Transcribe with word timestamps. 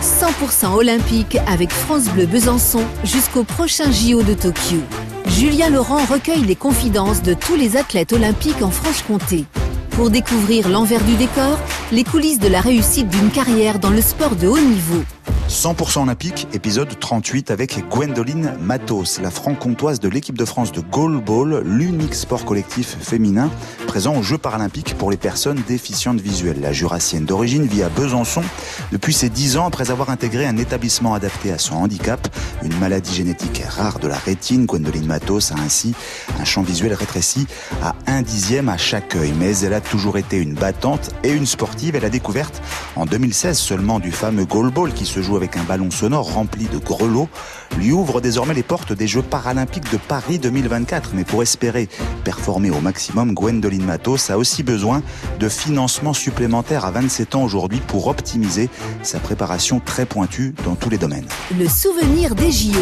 100% 0.00 0.74
olympique 0.74 1.36
avec 1.46 1.70
France 1.70 2.08
Bleu 2.08 2.24
Besançon 2.24 2.82
jusqu'au 3.04 3.44
prochain 3.44 3.90
JO 3.90 4.22
de 4.22 4.32
Tokyo. 4.32 4.78
Julien 5.26 5.68
Laurent 5.68 6.04
recueille 6.06 6.44
les 6.44 6.56
confidences 6.56 7.22
de 7.22 7.34
tous 7.34 7.54
les 7.54 7.76
athlètes 7.76 8.12
olympiques 8.12 8.62
en 8.62 8.70
Franche-Comté. 8.70 9.44
Pour 9.90 10.08
découvrir 10.08 10.68
l'envers 10.70 11.04
du 11.04 11.16
décor, 11.16 11.58
les 11.92 12.04
coulisses 12.04 12.38
de 12.38 12.48
la 12.48 12.60
réussite 12.60 13.08
d'une 13.08 13.30
carrière 13.30 13.78
dans 13.78 13.90
le 13.90 14.00
sport 14.00 14.36
de 14.36 14.48
haut 14.48 14.58
niveau. 14.58 15.02
100% 15.50 16.04
olympique, 16.04 16.46
épisode 16.52 16.96
38 16.96 17.50
avec 17.50 17.84
Gwendoline 17.88 18.54
Matos, 18.60 19.20
la 19.20 19.32
franc-comtoise 19.32 19.98
de 19.98 20.08
l'équipe 20.08 20.38
de 20.38 20.44
France 20.44 20.70
de 20.70 20.80
goalball, 20.80 21.62
l'unique 21.64 22.14
sport 22.14 22.44
collectif 22.44 22.96
féminin 23.00 23.50
présent 23.88 24.16
aux 24.16 24.22
Jeux 24.22 24.38
paralympiques 24.38 24.94
pour 24.96 25.10
les 25.10 25.16
personnes 25.16 25.60
déficientes 25.66 26.20
visuelles. 26.20 26.60
La 26.60 26.72
jurassienne 26.72 27.24
d'origine 27.24 27.66
vit 27.66 27.82
à 27.82 27.88
Besançon 27.88 28.44
depuis 28.92 29.12
ses 29.12 29.28
10 29.28 29.56
ans 29.56 29.66
après 29.66 29.90
avoir 29.90 30.10
intégré 30.10 30.46
un 30.46 30.56
établissement 30.56 31.14
adapté 31.14 31.50
à 31.50 31.58
son 31.58 31.74
handicap, 31.74 32.28
une 32.62 32.78
maladie 32.78 33.12
génétique 33.12 33.64
rare 33.68 33.98
de 33.98 34.06
la 34.06 34.18
rétine. 34.18 34.66
Gwendoline 34.66 35.06
Matos 35.06 35.50
a 35.50 35.56
ainsi 35.56 35.96
un 36.38 36.44
champ 36.44 36.62
visuel 36.62 36.94
rétréci 36.94 37.48
à 37.82 37.96
un 38.06 38.22
dixième 38.22 38.68
à 38.68 38.76
chaque 38.76 39.16
œil. 39.16 39.32
Mais 39.40 39.58
elle 39.58 39.74
a 39.74 39.80
toujours 39.80 40.16
été 40.16 40.36
une 40.36 40.54
battante 40.54 41.10
et 41.24 41.32
une 41.32 41.46
sportive. 41.46 41.96
Elle 41.96 42.04
a 42.04 42.10
découverte 42.10 42.62
en 42.94 43.04
2016 43.04 43.58
seulement 43.58 43.98
du 43.98 44.12
fameux 44.12 44.44
goalball 44.44 44.92
qui 44.92 45.06
se 45.06 45.20
joue 45.20 45.39
avec 45.40 45.56
un 45.56 45.62
ballon 45.62 45.90
sonore 45.90 46.34
rempli 46.34 46.66
de 46.66 46.76
grelots, 46.76 47.30
lui 47.78 47.92
ouvre 47.92 48.20
désormais 48.20 48.52
les 48.52 48.62
portes 48.62 48.92
des 48.92 49.06
Jeux 49.06 49.22
paralympiques 49.22 49.90
de 49.90 49.96
Paris 49.96 50.38
2024. 50.38 51.12
Mais 51.14 51.24
pour 51.24 51.40
espérer 51.40 51.88
performer 52.24 52.70
au 52.70 52.80
maximum, 52.80 53.32
Gwendoline 53.32 53.86
Matos 53.86 54.28
a 54.28 54.36
aussi 54.36 54.62
besoin 54.62 55.02
de 55.38 55.48
financement 55.48 56.12
supplémentaire 56.12 56.84
à 56.84 56.90
27 56.90 57.36
ans 57.36 57.42
aujourd'hui 57.42 57.80
pour 57.86 58.08
optimiser 58.08 58.68
sa 59.02 59.18
préparation 59.18 59.80
très 59.80 60.04
pointue 60.04 60.54
dans 60.66 60.74
tous 60.74 60.90
les 60.90 60.98
domaines. 60.98 61.26
Le 61.58 61.68
souvenir 61.68 62.34
des 62.34 62.50
JO. 62.50 62.78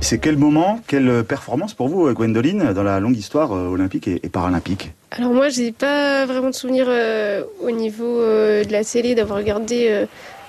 C'est 0.00 0.18
quel 0.18 0.36
moment, 0.36 0.80
quelle 0.86 1.24
performance 1.24 1.74
pour 1.74 1.88
vous, 1.88 2.10
Gwendoline, 2.12 2.72
dans 2.72 2.82
la 2.82 3.00
longue 3.00 3.16
histoire 3.16 3.52
euh, 3.52 3.66
olympique 3.66 4.08
et 4.08 4.28
paralympique? 4.30 4.92
Alors 5.10 5.32
moi, 5.32 5.48
j'ai 5.48 5.72
pas 5.72 6.26
vraiment 6.26 6.50
de 6.50 6.54
souvenir 6.54 6.86
euh, 6.88 7.42
au 7.62 7.70
niveau 7.70 8.20
euh, 8.20 8.64
de 8.64 8.70
la 8.70 8.84
télé 8.84 9.14
d'avoir 9.14 9.38
regardé 9.38 10.06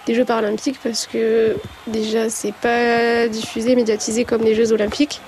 des 0.08 0.16
Jeux 0.16 0.26
paralympiques 0.26 0.80
parce 0.82 1.06
que 1.06 1.56
déjà 1.86 2.30
c'est 2.30 2.54
pas 2.54 3.28
diffusé, 3.28 3.76
médiatisé 3.76 4.24
comme 4.24 4.42
les 4.42 4.56
Jeux 4.56 4.72
olympiques. 4.72 5.22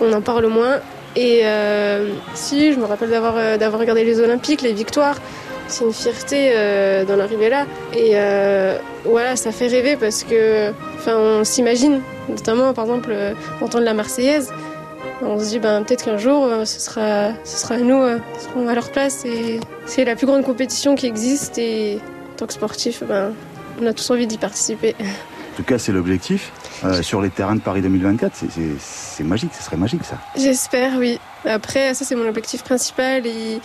On 0.00 0.12
en 0.12 0.22
parle 0.22 0.46
moins. 0.46 0.80
Et 1.14 1.40
euh, 1.44 2.14
si, 2.34 2.72
je 2.72 2.78
me 2.78 2.86
rappelle 2.86 3.10
d'avoir 3.10 3.36
euh, 3.36 3.58
d'avoir 3.58 3.80
regardé 3.80 4.04
les 4.04 4.20
Olympiques, 4.20 4.62
les 4.62 4.72
victoires. 4.72 5.16
C'est 5.68 5.84
une 5.84 5.92
fierté 5.92 6.52
euh, 6.54 7.04
d'en 7.04 7.18
arriver 7.18 7.48
là. 7.48 7.66
Et 7.94 8.14
voilà, 9.04 9.36
ça 9.36 9.52
fait 9.52 9.66
rêver 9.66 9.96
parce 9.96 10.22
que, 10.22 10.70
enfin, 10.96 11.16
on 11.16 11.44
s'imagine, 11.44 12.00
notamment 12.28 12.72
par 12.72 12.84
exemple, 12.84 13.14
entendre 13.60 13.84
la 13.84 13.94
Marseillaise. 13.94 14.52
On 15.22 15.38
se 15.38 15.46
dit 15.46 15.58
ben, 15.58 15.82
peut-être 15.82 16.04
qu'un 16.04 16.16
jour, 16.16 16.48
ce 16.64 16.80
sera, 16.80 17.30
ce 17.44 17.58
sera 17.58 17.76
nous 17.78 18.02
serons 18.38 18.68
à 18.68 18.74
leur 18.74 18.90
place. 18.90 19.24
C'est 19.86 20.04
la 20.04 20.16
plus 20.16 20.26
grande 20.26 20.44
compétition 20.44 20.94
qui 20.94 21.06
existe. 21.06 21.58
Et 21.58 21.98
en 22.32 22.36
tant 22.36 22.46
que 22.46 22.52
sportif, 22.52 23.02
ben, 23.04 23.32
on 23.80 23.86
a 23.86 23.92
tous 23.92 24.10
envie 24.10 24.26
d'y 24.26 24.38
participer. 24.38 24.94
En 25.52 25.56
tout 25.56 25.64
cas, 25.64 25.78
c'est 25.78 25.92
l'objectif. 25.92 26.50
Euh, 26.84 27.02
sur 27.02 27.20
les 27.20 27.30
terrains 27.30 27.54
de 27.54 27.60
Paris 27.60 27.82
2024, 27.82 28.32
c'est 28.78 29.22
magique, 29.22 29.52
ce 29.54 29.62
serait 29.62 29.76
magique 29.76 30.02
ça. 30.04 30.18
J'espère, 30.36 30.96
oui. 30.98 31.20
Après, 31.44 31.94
ça 31.94 32.04
c'est 32.04 32.16
mon 32.16 32.26
objectif 32.26 32.64
principal. 32.64 33.26
Et 33.26 33.60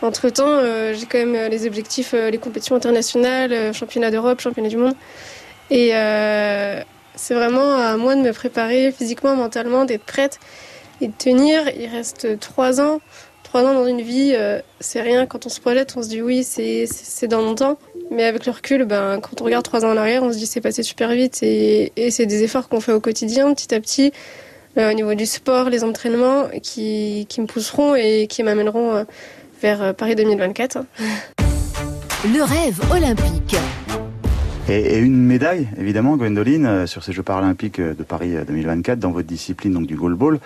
entre-temps, 0.00 0.46
euh, 0.48 0.94
j'ai 0.94 1.04
quand 1.06 1.18
même 1.18 1.34
euh, 1.34 1.48
les 1.48 1.66
objectifs, 1.66 2.12
les 2.12 2.38
compétitions 2.38 2.76
internationales, 2.76 3.74
championnat 3.74 4.10
d'Europe, 4.10 4.40
championnat 4.40 4.68
du 4.68 4.76
monde. 4.76 4.94
Et 5.70 5.90
c'est 7.16 7.34
vraiment 7.34 7.76
à 7.76 7.96
moi 7.96 8.14
de 8.14 8.20
me 8.22 8.32
préparer 8.32 8.92
physiquement, 8.92 9.36
mentalement, 9.36 9.84
d'être 9.84 10.04
prête 10.04 10.38
et 11.00 11.08
de 11.08 11.12
tenir. 11.12 11.68
Il 11.76 11.88
reste 11.88 12.38
trois 12.40 12.80
ans. 12.80 13.00
Trois 13.42 13.62
ans 13.62 13.74
dans 13.74 13.86
une 13.86 14.00
vie, 14.00 14.34
c'est 14.80 15.02
rien. 15.02 15.26
Quand 15.26 15.44
on 15.46 15.48
se 15.48 15.60
projette, 15.60 15.94
on 15.96 16.02
se 16.02 16.08
dit 16.08 16.22
oui, 16.22 16.42
c'est 16.44 17.28
dans 17.28 17.42
longtemps. 17.42 17.78
Mais 18.10 18.24
avec 18.24 18.44
le 18.44 18.52
recul, 18.52 18.84
ben, 18.84 19.20
quand 19.20 19.40
on 19.40 19.44
regarde 19.44 19.64
trois 19.64 19.84
ans 19.84 19.92
en 19.92 19.96
arrière, 19.96 20.24
on 20.24 20.32
se 20.32 20.38
dit 20.38 20.46
c'est 20.46 20.60
passé 20.60 20.82
super 20.82 21.10
vite 21.12 21.42
et, 21.42 21.92
c'est 22.10 22.26
des 22.26 22.42
efforts 22.42 22.68
qu'on 22.68 22.80
fait 22.80 22.92
au 22.92 22.98
quotidien, 22.98 23.54
petit 23.54 23.72
à 23.72 23.80
petit, 23.80 24.12
euh, 24.76 24.90
au 24.90 24.94
niveau 24.94 25.14
du 25.14 25.26
sport, 25.26 25.70
les 25.70 25.84
entraînements, 25.84 26.48
qui, 26.60 27.26
me 27.38 27.46
pousseront 27.46 27.94
et 27.94 28.26
qui 28.28 28.42
m'amèneront 28.42 28.96
euh, 28.96 29.04
vers 29.62 29.80
euh, 29.80 29.92
Paris 29.92 30.16
2024. 30.16 30.78
Le 32.24 32.42
rêve 32.42 32.80
olympique. 32.90 33.56
Et, 34.68 34.98
une 34.98 35.16
médaille, 35.16 35.68
évidemment, 35.78 36.16
Gwendoline, 36.16 36.88
sur 36.88 37.04
ces 37.04 37.12
Jeux 37.12 37.22
paralympiques 37.22 37.80
de 37.80 38.02
Paris 38.02 38.34
2024, 38.44 38.98
dans 38.98 39.12
votre 39.12 39.28
discipline 39.28 39.72
donc 39.72 39.86
du 39.86 39.94
goalball. 39.94 40.40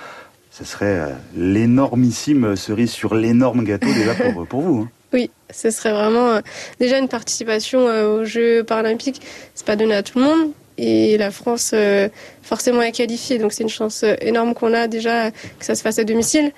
Ce 0.50 0.64
serait 0.64 1.14
l'énormissime 1.34 2.56
cerise 2.56 2.90
sur 2.90 3.14
l'énorme 3.14 3.64
gâteau 3.64 3.88
déjà 3.88 4.14
pour, 4.14 4.46
pour 4.46 4.60
vous. 4.60 4.82
Hein. 4.82 4.88
Oui, 5.14 5.30
ce 5.48 5.70
serait 5.70 5.92
vraiment 5.92 6.30
euh, 6.30 6.40
déjà 6.80 6.98
une 6.98 7.06
participation 7.06 7.86
euh, 7.86 8.08
aux 8.08 8.24
Jeux 8.24 8.64
paralympiques. 8.64 9.22
C'est 9.54 9.64
pas 9.64 9.76
donné 9.76 9.94
à 9.94 10.02
tout 10.02 10.18
le 10.18 10.24
monde 10.24 10.50
et 10.76 11.16
la 11.18 11.30
France 11.30 11.70
euh, 11.72 12.08
forcément 12.42 12.82
est 12.82 12.90
qualifiée, 12.90 13.38
donc 13.38 13.52
c'est 13.52 13.62
une 13.62 13.68
chance 13.68 14.04
énorme 14.20 14.54
qu'on 14.54 14.74
a 14.74 14.88
déjà 14.88 15.30
que 15.30 15.64
ça 15.64 15.76
se 15.76 15.82
fasse 15.82 16.00
à 16.00 16.04
domicile. 16.04 16.50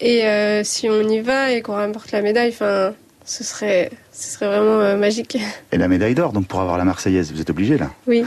Et 0.00 0.22
si 0.62 0.88
on 0.88 1.02
y 1.08 1.18
va 1.18 1.50
et 1.50 1.60
qu'on 1.60 1.74
remporte 1.74 2.12
la 2.12 2.22
médaille, 2.22 2.50
enfin, 2.50 2.94
ce 3.24 3.42
serait, 3.42 3.90
ce 4.12 4.34
serait 4.34 4.46
vraiment 4.46 4.96
magique. 4.96 5.36
Et 5.72 5.76
la 5.76 5.88
médaille 5.88 6.14
d'or, 6.14 6.32
donc 6.32 6.46
pour 6.46 6.60
avoir 6.60 6.78
la 6.78 6.84
Marseillaise, 6.84 7.32
vous 7.32 7.40
êtes 7.40 7.50
obligé 7.50 7.76
là 7.78 7.90
Oui. 8.06 8.24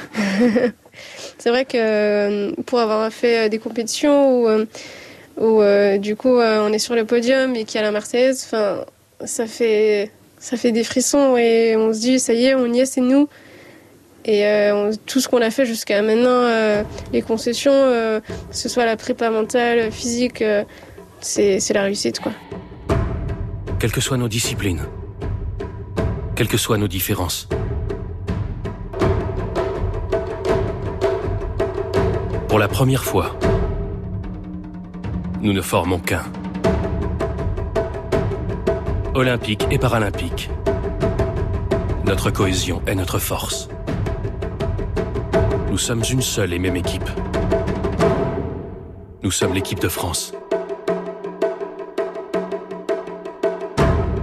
c'est 1.38 1.49
vrai 1.49 1.63
que 1.63 2.53
pour 2.63 2.81
avoir 2.81 3.09
fait 3.09 3.47
des 3.47 3.57
compétitions 3.57 4.43
où, 4.43 4.49
où 5.38 5.61
du 5.97 6.17
coup 6.17 6.41
on 6.41 6.73
est 6.73 6.79
sur 6.79 6.93
le 6.93 7.05
podium 7.05 7.55
et 7.55 7.63
qu'il 7.63 7.75
y 7.75 7.79
a 7.79 7.83
la 7.83 7.91
Marseillaise, 7.91 8.43
enfin 8.45 8.83
ça 9.25 9.47
fait, 9.47 10.11
ça 10.39 10.57
fait 10.57 10.71
des 10.71 10.83
frissons 10.83 11.37
et 11.37 11.75
on 11.77 11.93
se 11.93 11.99
dit, 11.99 12.19
ça 12.19 12.33
y 12.33 12.45
est, 12.45 12.55
on 12.55 12.65
y 12.65 12.79
est, 12.79 12.85
c'est 12.85 13.01
nous. 13.01 13.27
Et 14.23 14.45
euh, 14.45 14.93
tout 15.07 15.19
ce 15.19 15.27
qu'on 15.27 15.41
a 15.41 15.49
fait 15.49 15.65
jusqu'à 15.65 16.01
maintenant, 16.01 16.29
euh, 16.29 16.83
les 17.11 17.21
concessions, 17.21 17.71
euh, 17.73 18.19
que 18.19 18.55
ce 18.55 18.69
soit 18.69 18.85
la 18.85 18.95
prépa 18.95 19.29
mentale, 19.29 19.91
physique, 19.91 20.43
c'est 21.21 21.73
la 21.73 21.83
réussite. 21.83 22.19
quoi. 22.19 22.31
Quelles 23.79 23.91
que 23.91 24.01
soient 24.01 24.17
nos 24.17 24.27
disciplines, 24.27 24.81
quelles 26.35 26.47
que 26.47 26.57
soient 26.57 26.77
nos 26.77 26.88
différences, 26.88 27.47
pour 32.47 32.59
la 32.59 32.67
première 32.67 33.03
fois, 33.03 33.35
nous 35.41 35.53
ne 35.53 35.61
formons 35.61 35.97
qu'un 35.97 36.23
olympique 39.13 39.67
et 39.72 39.77
paralympique. 39.77 40.49
Notre 42.05 42.31
cohésion 42.31 42.81
est 42.88 42.95
notre 42.95 43.19
force. 43.19 43.67
Nous 45.69 45.77
sommes 45.77 46.03
une 46.09 46.22
seule 46.22 46.53
et 46.53 46.59
même 46.59 46.75
équipe. 46.75 47.09
Nous 49.23 49.31
sommes 49.31 49.53
l'équipe 49.53 49.79
de 49.79 49.88
France. 49.88 50.33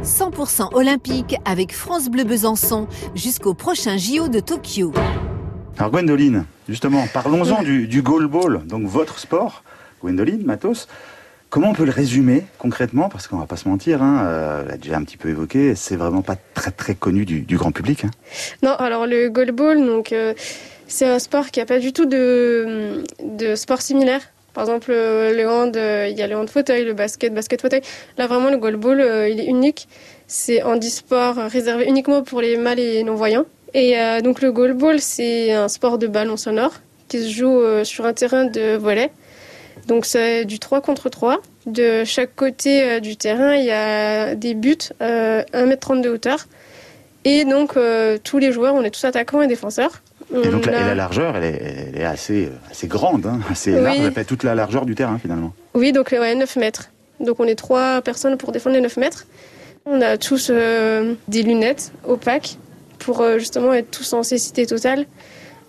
100% 0.02 0.74
olympique 0.74 1.36
avec 1.44 1.74
France 1.74 2.08
Bleu 2.08 2.24
Besançon 2.24 2.88
jusqu'au 3.14 3.54
prochain 3.54 3.96
JO 3.96 4.28
de 4.28 4.40
Tokyo. 4.40 4.92
Alors 5.78 5.90
Gwendoline, 5.90 6.44
justement, 6.68 7.06
parlons-en 7.12 7.62
du, 7.62 7.86
du 7.86 8.02
goalball, 8.02 8.66
donc 8.66 8.86
votre 8.86 9.18
sport. 9.18 9.62
Gwendoline, 10.02 10.44
Matos, 10.44 10.88
Comment 11.50 11.70
on 11.70 11.72
peut 11.72 11.86
le 11.86 11.92
résumer 11.92 12.44
concrètement 12.58 13.08
Parce 13.08 13.26
qu'on 13.26 13.38
va 13.38 13.46
pas 13.46 13.56
se 13.56 13.68
mentir, 13.68 14.02
hein, 14.02 14.22
euh, 14.26 14.64
l'a 14.66 14.76
déjà 14.76 14.98
un 14.98 15.04
petit 15.04 15.16
peu 15.16 15.30
évoqué, 15.30 15.74
c'est 15.74 15.96
vraiment 15.96 16.20
pas 16.20 16.36
très 16.52 16.70
très 16.70 16.94
connu 16.94 17.24
du, 17.24 17.56
grand 17.56 17.72
public. 17.72 18.04
Hein? 18.04 18.10
Non, 18.62 18.72
alors 18.72 19.06
le 19.06 19.30
goalball, 19.30 19.78
donc 19.78 20.12
euh, 20.12 20.34
c'est 20.88 21.06
un 21.06 21.18
sport 21.18 21.50
qui 21.50 21.60
a 21.62 21.64
pas 21.64 21.78
du 21.78 21.94
tout 21.94 22.04
de, 22.04 23.02
de 23.24 23.54
sport 23.54 23.80
similaire. 23.80 24.20
Par 24.52 24.64
exemple, 24.64 24.90
le 24.90 25.48
hand, 25.48 25.74
euh, 25.76 26.08
il 26.10 26.18
y 26.18 26.22
a 26.22 26.26
le 26.26 26.36
hand 26.36 26.50
fauteuil, 26.50 26.84
le 26.84 26.92
basket, 26.92 27.32
basket 27.32 27.62
fauteuil. 27.62 27.80
Là, 28.18 28.26
vraiment, 28.26 28.50
le 28.50 28.58
goalball, 28.58 29.00
il 29.30 29.40
est 29.40 29.46
unique. 29.46 29.88
C'est 30.26 30.62
handisport 30.62 31.36
réservé 31.36 31.86
uniquement 31.86 32.22
pour 32.22 32.42
les 32.42 32.58
mâles 32.58 32.80
et 32.80 33.02
non-voyants. 33.04 33.46
Et 33.72 33.94
donc, 34.22 34.42
le 34.42 34.50
goalball, 34.50 35.00
c'est 35.00 35.52
un 35.52 35.68
sport 35.68 35.96
de 35.96 36.06
ballon 36.06 36.36
sonore 36.36 36.72
qui 37.06 37.22
se 37.22 37.30
joue 37.30 37.62
sur 37.84 38.04
un 38.04 38.12
terrain 38.12 38.44
de 38.46 38.76
volet. 38.76 39.12
Donc 39.88 40.04
c'est 40.04 40.44
du 40.44 40.58
3 40.58 40.82
contre 40.82 41.08
3. 41.08 41.38
De 41.66 42.04
chaque 42.04 42.36
côté 42.36 42.82
euh, 42.84 43.00
du 43.00 43.16
terrain, 43.16 43.54
il 43.54 43.64
y 43.64 43.70
a 43.70 44.34
des 44.34 44.52
buts 44.52 44.76
euh, 45.00 45.42
1m30 45.54 46.02
de 46.02 46.10
hauteur. 46.10 46.46
Et 47.24 47.46
donc 47.46 47.76
euh, 47.76 48.18
tous 48.22 48.38
les 48.38 48.52
joueurs, 48.52 48.74
on 48.74 48.82
est 48.82 48.90
tous 48.90 49.04
attaquants 49.04 49.40
et 49.40 49.46
défenseurs. 49.46 50.02
Et 50.30 50.48
donc 50.48 50.66
la, 50.66 50.94
largeur, 50.94 51.36
elle 51.36 51.94
est, 51.96 52.04
assez, 52.04 52.50
assez 52.70 52.86
grande, 52.86 53.24
hein, 53.24 53.40
assez 53.50 53.70
large, 53.70 53.98
elle 53.98 54.12
fait 54.12 54.26
toute 54.26 54.42
la 54.42 54.54
largeur 54.54 54.84
du 54.84 54.94
terrain 54.94 55.18
finalement. 55.18 55.54
Oui, 55.72 55.92
donc 55.92 56.10
ouais, 56.12 56.34
9 56.34 56.56
mètres. 56.56 56.90
Donc 57.18 57.40
on 57.40 57.44
est 57.44 57.54
trois 57.54 58.02
personnes 58.02 58.36
pour 58.36 58.52
défendre 58.52 58.76
les 58.76 58.82
9 58.82 58.98
mètres. 58.98 59.26
On 59.86 60.02
a 60.02 60.18
tous 60.18 60.50
euh, 60.50 61.14
des 61.28 61.42
lunettes 61.42 61.92
opaques 62.06 62.58
pour 62.98 63.24
justement 63.38 63.72
être 63.72 63.90
tous 63.90 64.12
en 64.12 64.22
cécité 64.22 64.66
totale. 64.66 65.06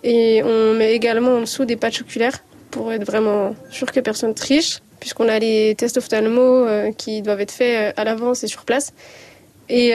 Et 0.04 0.42
on 0.44 0.74
met 0.74 0.92
également 0.92 1.36
en 1.36 1.40
dessous 1.40 1.64
des 1.64 1.76
patchs 1.76 2.02
oculaires 2.02 2.42
pour 2.70 2.92
être 2.92 3.04
vraiment 3.04 3.54
sûr 3.70 3.90
que 3.90 4.00
personne 4.00 4.34
triche, 4.34 4.80
puisqu'on 5.00 5.28
a 5.28 5.38
les 5.38 5.74
tests 5.76 5.96
ophtalmo 5.96 6.66
qui 6.96 7.22
doivent 7.22 7.40
être 7.40 7.52
faits 7.52 7.98
à 7.98 8.04
l'avance 8.04 8.44
et 8.44 8.46
sur 8.46 8.64
place. 8.64 8.92
Et 9.68 9.92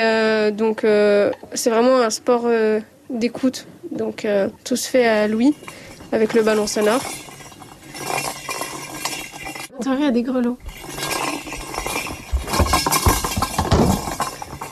donc 0.51 0.81
c'est 0.83 1.69
vraiment 1.69 2.01
un 2.01 2.09
sport 2.09 2.47
d'écoute. 3.09 3.67
Donc 3.91 4.27
tout 4.63 4.75
se 4.75 4.89
fait 4.89 5.05
à 5.07 5.27
Louis 5.27 5.53
avec 6.11 6.33
le 6.33 6.41
ballon 6.41 6.67
sonore. 6.67 7.01
il 9.85 10.01
y 10.01 10.05
a 10.05 10.11
des 10.11 10.23
grelots. 10.23 10.57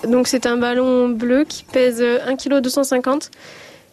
Donc 0.08 0.28
c'est 0.28 0.46
un 0.46 0.58
ballon 0.58 1.10
bleu 1.10 1.46
qui 1.46 1.64
pèse 1.64 2.02
1,250 2.02 3.30
kg, 3.30 3.38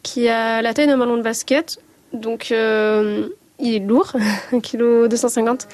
qui 0.03 0.29
a 0.29 0.61
la 0.63 0.75
taille 0.75 0.87
d'un 0.87 0.99
ballon 0.99 1.17
de 1.17 1.23
basket. 1.23 1.81
Donc 2.13 2.51
euh, 2.51 3.29
il 3.61 3.75
est 3.75 3.79
lourd, 3.79 4.13
1,250 4.53 5.67
kg. 5.67 5.69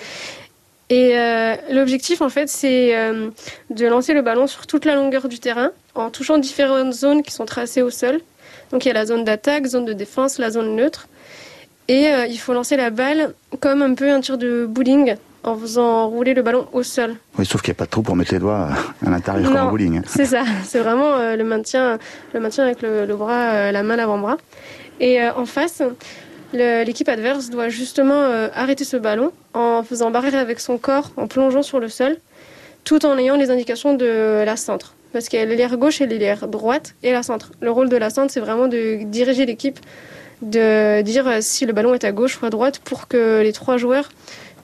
Et 0.89 1.19
euh, 1.19 1.57
l'objectif 1.73 2.21
en 2.21 2.29
fait 2.29 2.49
c'est 2.49 2.97
euh, 2.97 3.31
de 3.71 3.87
lancer 3.87 4.15
le 4.15 4.23
ballon 4.23 4.47
sur 4.47 4.69
toute 4.69 4.85
la 4.85 4.95
longueur 4.95 5.27
du 5.29 5.41
terrain 5.41 5.71
en 5.97 6.11
touchant 6.11 6.39
différentes 6.39 6.93
zones 6.93 7.23
qui 7.23 7.33
sont 7.33 7.45
tracées 7.45 7.83
au 7.83 7.91
sol. 7.91 8.21
Donc 8.71 8.85
il 8.85 8.89
y 8.89 8.91
a 8.93 8.95
la 8.95 9.05
zone 9.05 9.25
d'attaque, 9.25 9.67
zone 9.67 9.85
de 9.85 9.93
défense, 9.93 10.39
la 10.39 10.51
zone 10.51 10.77
neutre. 10.77 11.09
Et 11.89 12.09
euh, 12.09 12.27
il 12.27 12.39
faut 12.39 12.53
lancer 12.53 12.77
la 12.77 12.91
balle 12.91 13.35
comme 13.61 13.83
un 13.83 13.95
peu 13.95 14.11
un 14.11 14.21
tir 14.21 14.39
de 14.39 14.67
bowling 14.67 15.17
en 15.43 15.57
faisant 15.57 16.09
rouler 16.09 16.35
le 16.35 16.43
ballon 16.43 16.69
au 16.73 16.83
sol. 16.85 17.17
Oui, 17.39 17.47
sauf 17.47 17.63
qu'il 17.63 17.73
n'y 17.73 17.77
a 17.77 17.79
pas 17.79 17.85
de 17.87 17.91
trou 17.91 18.03
pour 18.03 18.15
mettre 18.15 18.33
les 18.33 18.41
doigts 18.41 18.69
à 19.07 19.11
l'intérieur 19.11 19.51
comme 19.51 19.57
un 19.57 19.71
bowling. 19.71 20.03
C'est 20.07 20.25
ça, 20.25 20.43
c'est 20.65 20.81
vraiment 20.81 21.19
le, 21.37 21.45
maintien, 21.45 21.99
le 22.33 22.41
maintien 22.41 22.65
avec 22.65 22.83
le, 22.83 23.07
bras, 23.15 23.51
euh, 23.51 23.73
la 23.73 23.83
main, 23.85 23.97
l'avant-bras. 23.97 24.37
Et 24.99 25.23
en 25.23 25.47
face, 25.47 25.83
l'équipe 26.53 27.09
adverse 27.09 27.51
doit 27.51 27.69
justement 27.69 28.23
arrêter 28.55 28.85
ce 28.85 28.97
ballon 28.97 29.33
en 29.55 29.83
faisant 29.83 30.11
barrière 30.11 30.39
avec 30.39 30.61
son 30.61 30.79
corps, 30.79 31.11
en 31.17 31.27
plongeant 31.27 31.63
sur 31.63 31.81
le 31.81 31.89
sol, 31.89 32.17
tout 32.85 33.05
en 33.05 33.19
ayant 33.19 33.37
les 33.37 33.51
indications 33.51 33.95
de 33.95 34.43
la 34.45 34.57
centre. 34.57 34.95
Parce 35.13 35.29
qu'il 35.29 35.39
y 35.39 35.43
a 35.43 35.47
l'air 35.47 35.77
gauche 35.77 36.01
et 36.01 36.07
l'air 36.07 36.49
droite 36.49 36.95
et 37.03 37.13
la 37.13 37.23
centre. 37.23 37.53
Le 37.61 37.71
rôle 37.71 37.89
de 37.89 37.97
la 37.97 38.11
centre, 38.11 38.33
c'est 38.33 38.41
vraiment 38.41 38.69
de 38.69 39.03
diriger 39.05 39.47
l'équipe 39.47 39.79
de 40.43 41.03
dire 41.03 41.39
si 41.41 41.67
le 41.67 41.73
ballon 41.73 41.95
est 41.95 42.05
à 42.05 42.13
gauche 42.13 42.41
ou 42.41 42.47
à 42.47 42.51
droite 42.51 42.79
pour 42.81 43.09
que 43.09 43.41
les 43.43 43.53
trois 43.53 43.77
joueurs 43.77 44.11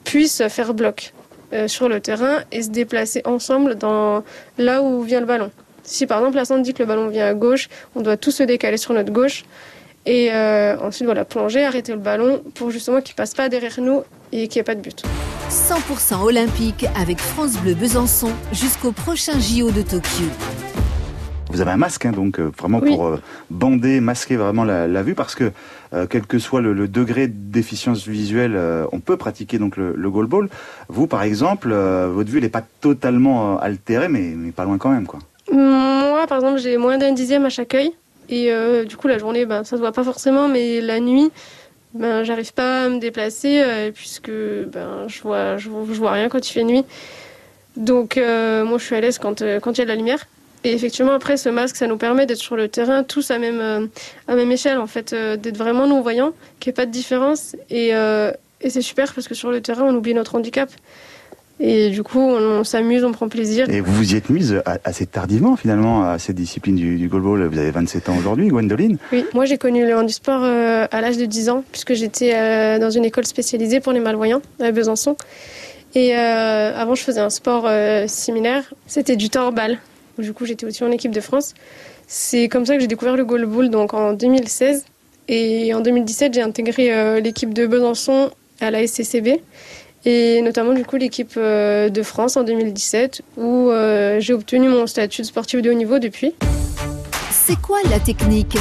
puissent 0.03 0.47
faire 0.47 0.73
bloc 0.73 1.13
euh, 1.53 1.67
sur 1.67 1.89
le 1.89 1.99
terrain 1.99 2.43
et 2.51 2.61
se 2.61 2.69
déplacer 2.69 3.21
ensemble 3.25 3.75
dans 3.75 4.23
là 4.57 4.81
où 4.81 5.01
vient 5.01 5.19
le 5.19 5.25
ballon. 5.25 5.51
Si 5.83 6.05
par 6.05 6.19
exemple 6.19 6.35
la 6.35 6.45
centre 6.45 6.61
dit 6.61 6.73
que 6.73 6.83
le 6.83 6.87
ballon 6.87 7.09
vient 7.09 7.27
à 7.27 7.33
gauche, 7.33 7.69
on 7.95 8.01
doit 8.01 8.17
tous 8.17 8.31
se 8.31 8.43
décaler 8.43 8.77
sur 8.77 8.93
notre 8.93 9.11
gauche 9.11 9.43
et 10.05 10.31
euh, 10.31 10.77
ensuite 10.79 11.05
voilà 11.05 11.25
plonger, 11.25 11.63
arrêter 11.63 11.93
le 11.93 11.99
ballon 11.99 12.41
pour 12.55 12.71
justement 12.71 13.01
qu'il 13.01 13.15
passe 13.15 13.33
pas 13.33 13.49
derrière 13.49 13.79
nous 13.79 14.03
et 14.31 14.47
qu'il 14.47 14.59
n'y 14.59 14.61
ait 14.61 14.63
pas 14.63 14.75
de 14.75 14.81
but. 14.81 15.03
100% 15.49 16.23
olympique 16.23 16.85
avec 16.99 17.19
France 17.19 17.57
Bleu 17.57 17.75
Besançon 17.75 18.31
jusqu'au 18.51 18.91
prochain 18.91 19.39
JO 19.39 19.71
de 19.71 19.81
Tokyo. 19.81 20.25
Vous 21.53 21.61
avez 21.61 21.69
un 21.69 21.77
masque, 21.77 22.07
hein, 22.07 22.11
donc 22.11 22.39
euh, 22.39 22.51
vraiment 22.57 22.79
pour 22.79 23.05
euh, 23.05 23.21
bander, 23.51 23.99
masquer 23.99 24.37
vraiment 24.37 24.63
la, 24.63 25.03
vue, 25.03 25.13
parce 25.13 25.35
que 25.35 25.51
euh, 25.93 26.07
quel 26.09 26.25
que 26.25 26.39
soit 26.39 26.61
le, 26.61 26.87
degré 26.87 27.27
d'efficience 27.27 28.07
visuelle, 28.07 28.59
on 28.91 28.99
peut 28.99 29.17
pratiquer 29.17 29.59
donc 29.59 29.77
le, 29.77 29.93
le 29.95 30.09
goalball. 30.09 30.49
Vous, 30.89 31.05
par 31.05 31.21
exemple, 31.21 31.71
votre 31.71 32.31
vue 32.31 32.41
n'est 32.41 32.49
pas 32.49 32.63
totalement 32.81 33.59
altérée, 33.59 34.07
mais, 34.07 34.33
mais, 34.35 34.51
pas 34.51 34.63
loin 34.63 34.79
quand 34.79 34.89
même, 34.89 35.05
quoi. 35.05 35.19
Moi, 35.51 36.25
par 36.27 36.39
exemple, 36.39 36.57
j'ai 36.59 36.77
moins 36.77 36.97
d'un 36.97 37.11
dixième 37.11 37.45
à 37.45 37.49
chaque 37.49 37.75
œil, 37.75 37.91
et 38.29 38.51
du 38.85 38.97
coup, 38.97 39.07
la 39.07 39.17
journée, 39.17 39.45
ben, 39.45 39.63
ça 39.63 39.75
se 39.75 39.81
voit 39.81 39.91
pas 39.91 40.03
forcément, 40.03 40.47
mais 40.47 40.81
la 40.81 40.99
nuit, 40.99 41.31
ben, 41.93 42.23
j'arrive 42.23 42.53
pas 42.53 42.85
à 42.85 42.89
me 42.89 42.99
déplacer, 42.99 43.91
puisque 43.93 44.31
ben, 44.31 45.05
je 45.07 45.21
vois, 45.21 45.57
je, 45.57 45.69
vois 45.69 46.11
rien 46.11 46.29
quand 46.29 46.47
il 46.47 46.51
fait 46.51 46.63
nuit. 46.63 46.83
Donc, 47.77 48.17
moi, 48.17 48.77
je 48.77 48.83
suis 48.83 48.95
à 48.95 49.01
l'aise 49.01 49.19
quand 49.19 49.41
il 49.41 49.47
y 49.47 49.81
a 49.81 49.83
de 49.83 49.89
la 49.89 49.95
lumière. 49.95 50.25
Et 50.63 50.71
effectivement, 50.71 51.11
après, 51.11 51.35
ce 51.35 51.49
masque, 51.49 51.75
ça 51.75 51.87
nous 51.87 51.97
permet 51.97 52.25
d'être 52.25 52.39
sur 52.39 52.55
le 52.55 52.69
terrain 52.69 53.03
tous 53.03 53.31
à 53.31 53.39
même, 53.39 53.59
euh, 53.59 53.85
à 54.27 54.35
même 54.35 54.51
échelle, 54.51 54.77
en 54.77 54.87
fait, 54.87 55.11
euh, 55.11 55.35
d'être 55.35 55.57
vraiment 55.57 55.87
non-voyants, 55.87 56.31
qu'il 56.59 56.69
n'y 56.69 56.73
ait 56.73 56.81
pas 56.81 56.85
de 56.85 56.91
différence. 56.91 57.55
Euh, 57.71 58.31
et 58.61 58.69
c'est 58.69 58.81
super 58.81 59.13
parce 59.13 59.27
que 59.27 59.35
sur 59.35 59.51
le 59.51 59.61
terrain, 59.61 59.83
on 59.83 59.93
oublie 59.93 60.13
notre 60.13 60.35
handicap. 60.35 60.69
Et 61.65 61.91
du 61.91 62.03
coup, 62.03 62.19
on, 62.19 62.65
s'amuse, 62.65 63.05
on 63.05 63.13
prend 63.13 63.29
plaisir. 63.29 63.69
Et 63.69 63.79
vous 63.79 63.93
vous 63.93 64.13
y 64.13 64.17
êtes 64.17 64.29
mise 64.29 64.61
assez 64.83 65.05
tardivement, 65.05 65.55
finalement, 65.55 66.03
à 66.03 66.19
cette 66.19 66.35
discipline 66.35 66.75
du, 66.75 66.97
du 66.97 67.07
goalball. 67.07 67.47
Vous 67.47 67.57
avez 67.57 67.71
27 67.71 68.09
ans 68.09 68.17
aujourd'hui, 68.17 68.49
Gwendoline 68.49 68.97
Oui, 69.13 69.25
moi 69.33 69.45
j'ai 69.45 69.57
connu 69.57 69.85
le 69.85 69.95
handisport 69.95 70.43
à 70.43 71.01
l'âge 71.01 71.15
de 71.15 71.25
10 71.25 71.49
ans, 71.49 71.63
puisque 71.71 71.93
j'étais 71.93 72.77
dans 72.79 72.89
une 72.89 73.05
école 73.05 73.25
spécialisée 73.25 73.79
pour 73.79 73.93
les 73.93 74.01
malvoyants 74.01 74.41
à 74.59 74.71
Besançon. 74.71 75.15
Et 75.95 76.13
avant, 76.13 76.95
je 76.95 77.03
faisais 77.03 77.21
un 77.21 77.29
sport 77.29 77.69
similaire, 78.07 78.73
c'était 78.85 79.15
du 79.15 79.29
torbal. 79.29 79.79
Du 80.17 80.33
coup, 80.33 80.45
j'étais 80.45 80.65
aussi 80.65 80.83
en 80.83 80.91
équipe 80.91 81.11
de 81.11 81.21
France. 81.21 81.53
C'est 82.07 82.47
comme 82.47 82.65
ça 82.65 82.75
que 82.75 82.81
j'ai 82.81 82.87
découvert 82.87 83.15
le 83.15 83.25
goalball 83.25 83.69
donc 83.69 83.93
en 83.93 84.13
2016. 84.13 84.85
Et 85.29 85.73
en 85.73 85.81
2017, 85.81 86.33
j'ai 86.33 86.41
intégré 86.41 86.93
euh, 86.93 87.19
l'équipe 87.19 87.53
de 87.53 87.65
Besançon 87.65 88.29
à 88.59 88.71
la 88.71 88.85
SCCB 88.85 89.41
et 90.05 90.41
notamment 90.41 90.73
du 90.73 90.85
coup 90.85 90.97
l'équipe 90.97 91.33
euh, 91.37 91.89
de 91.89 92.03
France 92.03 92.37
en 92.37 92.43
2017 92.43 93.21
où 93.37 93.69
euh, 93.69 94.19
j'ai 94.19 94.33
obtenu 94.33 94.69
mon 94.69 94.87
statut 94.87 95.21
de 95.21 95.27
sportif 95.27 95.61
de 95.61 95.69
haut 95.69 95.75
niveau 95.75 95.99
depuis. 95.99 96.33
C'est 97.31 97.59
quoi 97.59 97.79
la 97.89 97.99
technique? 97.99 98.57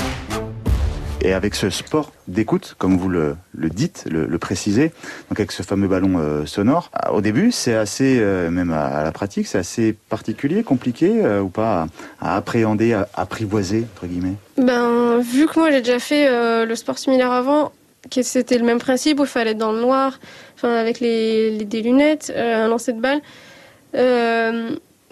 Et 1.24 1.32
avec 1.34 1.54
ce 1.54 1.70
sport 1.70 2.10
d'écoute, 2.26 2.74
comme 2.78 2.96
vous 2.96 3.08
le, 3.08 3.36
dites, 3.54 4.06
le, 4.10 4.38
précisez, 4.38 4.88
donc 5.30 5.38
avec 5.38 5.52
ce 5.52 5.62
fameux 5.62 5.86
ballon 5.86 6.18
euh, 6.18 6.46
sonore, 6.46 6.90
au 7.12 7.20
début, 7.20 7.52
c'est 7.52 7.74
assez, 7.74 8.18
euh, 8.18 8.50
même 8.50 8.72
à, 8.72 9.04
la 9.04 9.12
pratique, 9.12 9.46
c'est 9.46 9.58
assez 9.58 9.92
particulier, 9.92 10.64
compliqué 10.64 11.24
euh, 11.24 11.40
ou 11.40 11.48
pas 11.48 11.86
à, 12.20 12.36
appréhender, 12.36 12.92
à 12.92 13.08
apprivoiser, 13.14 13.86
entre 13.94 14.08
guillemets? 14.08 14.34
Ben, 14.56 15.20
vu 15.20 15.46
que 15.46 15.60
moi 15.60 15.70
j'ai 15.70 15.80
déjà 15.80 16.00
fait 16.00 16.28
le 16.66 16.74
sport 16.74 16.98
similaire 16.98 17.30
avant, 17.30 17.70
que 18.10 18.22
c'était 18.22 18.58
le 18.58 18.64
même 18.64 18.78
principe 18.78 19.20
où 19.20 19.24
il 19.24 19.28
fallait 19.28 19.52
être 19.52 19.58
dans 19.58 19.72
le 19.72 19.80
noir, 19.80 20.18
enfin 20.54 20.74
avec 20.74 21.00
les, 21.00 21.64
des 21.64 21.82
lunettes, 21.82 22.32
un 22.36 22.68
lancer 22.68 22.92
de 22.92 23.00
balle. 23.00 23.20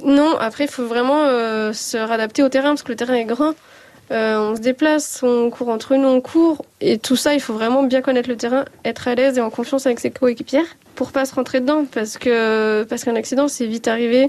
non, 0.05 0.37
après 0.39 0.65
il 0.65 0.71
faut 0.71 0.87
vraiment 0.87 1.25
se 1.73 1.97
réadapter 1.97 2.43
au 2.43 2.49
terrain 2.49 2.71
parce 2.71 2.83
que 2.83 2.91
le 2.93 2.97
terrain 2.97 3.15
est 3.15 3.25
grand. 3.25 3.55
Euh, 4.13 4.51
on 4.51 4.57
se 4.57 4.61
déplace, 4.61 5.23
on 5.23 5.51
court 5.51 5.69
entre 5.69 5.95
nous, 5.95 6.09
on 6.09 6.21
court. 6.21 6.65
Et 6.81 6.99
tout 6.99 7.17
ça, 7.17 7.35
il 7.35 7.41
faut 7.41 7.55
vraiment 7.55 7.85
bien 7.85 8.03
connaître 8.03 8.29
le 8.29 8.37
terrain, 8.37 8.65
être 8.85 9.07
à 9.07 9.15
l'aise 9.15 9.39
et 9.39 9.41
en 9.41 9.51
confiance 9.51 9.87
avec 9.87 10.01
ses 10.01 10.11
coéquipières 10.11 10.77
pour 10.97 11.13
pas 11.13 11.25
se 11.25 11.35
rentrer 11.35 11.61
dedans 11.61 11.85
parce 11.85 12.19
parce 12.89 13.05
qu'un 13.05 13.17
accident, 13.17 13.47
c'est 13.49 13.67
vite 13.67 13.87
arrivé. 13.89 14.29